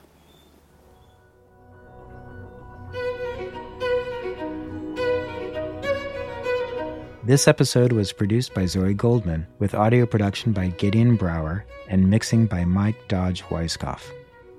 This 7.28 7.46
episode 7.46 7.92
was 7.92 8.10
produced 8.10 8.54
by 8.54 8.64
Zoe 8.64 8.94
Goldman, 8.94 9.46
with 9.58 9.74
audio 9.74 10.06
production 10.06 10.54
by 10.54 10.68
Gideon 10.68 11.14
Brower 11.14 11.66
and 11.86 12.08
mixing 12.08 12.46
by 12.46 12.64
Mike 12.64 13.06
Dodge 13.06 13.42
Weiskopf. 13.42 14.00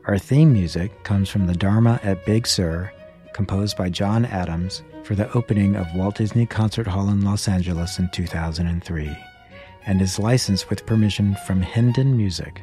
Our 0.05 0.19
theme 0.19 0.53
music 0.53 1.03
comes 1.03 1.29
from 1.29 1.47
the 1.47 1.55
Dharma 1.55 1.99
at 2.03 2.27
Big 2.27 2.45
Sur, 2.45 2.91
composed 3.33 3.75
by 3.75 3.89
John 3.89 4.23
Adams 4.25 4.83
for 5.01 5.15
the 5.15 5.33
opening 5.33 5.77
of 5.77 5.87
Walt 5.95 6.17
Disney 6.17 6.45
Concert 6.45 6.85
Hall 6.85 7.09
in 7.09 7.21
Los 7.21 7.47
Angeles 7.47 7.97
in 7.97 8.07
2003, 8.11 9.17
and 9.87 9.99
is 9.99 10.19
licensed 10.19 10.69
with 10.69 10.85
permission 10.85 11.35
from 11.47 11.63
Hendon 11.63 12.15
Music. 12.15 12.61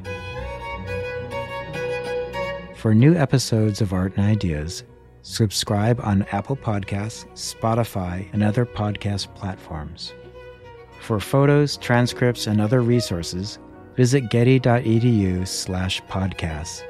For 2.76 2.94
new 2.94 3.16
episodes 3.16 3.80
of 3.80 3.92
Art 3.92 4.16
and 4.16 4.24
Ideas, 4.24 4.84
Subscribe 5.26 6.00
on 6.04 6.22
Apple 6.30 6.54
Podcasts, 6.54 7.26
Spotify, 7.34 8.32
and 8.32 8.44
other 8.44 8.64
podcast 8.64 9.34
platforms. 9.34 10.14
For 11.00 11.18
photos, 11.18 11.76
transcripts, 11.76 12.46
and 12.46 12.60
other 12.60 12.80
resources, 12.80 13.58
visit 13.96 14.30
getty.edu 14.30 15.46
slash 15.48 16.00
podcasts. 16.04 16.84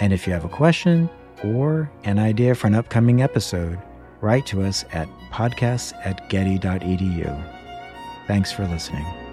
And 0.00 0.12
if 0.12 0.26
you 0.26 0.34
have 0.34 0.44
a 0.44 0.50
question 0.50 1.08
or 1.42 1.90
an 2.04 2.18
idea 2.18 2.54
for 2.54 2.66
an 2.66 2.74
upcoming 2.74 3.22
episode, 3.22 3.78
write 4.20 4.44
to 4.46 4.64
us 4.64 4.84
at 4.92 5.08
podcasts 5.32 5.94
at 6.04 6.28
getty.edu. 6.28 7.54
Thanks 8.26 8.52
for 8.52 8.66
listening. 8.66 9.27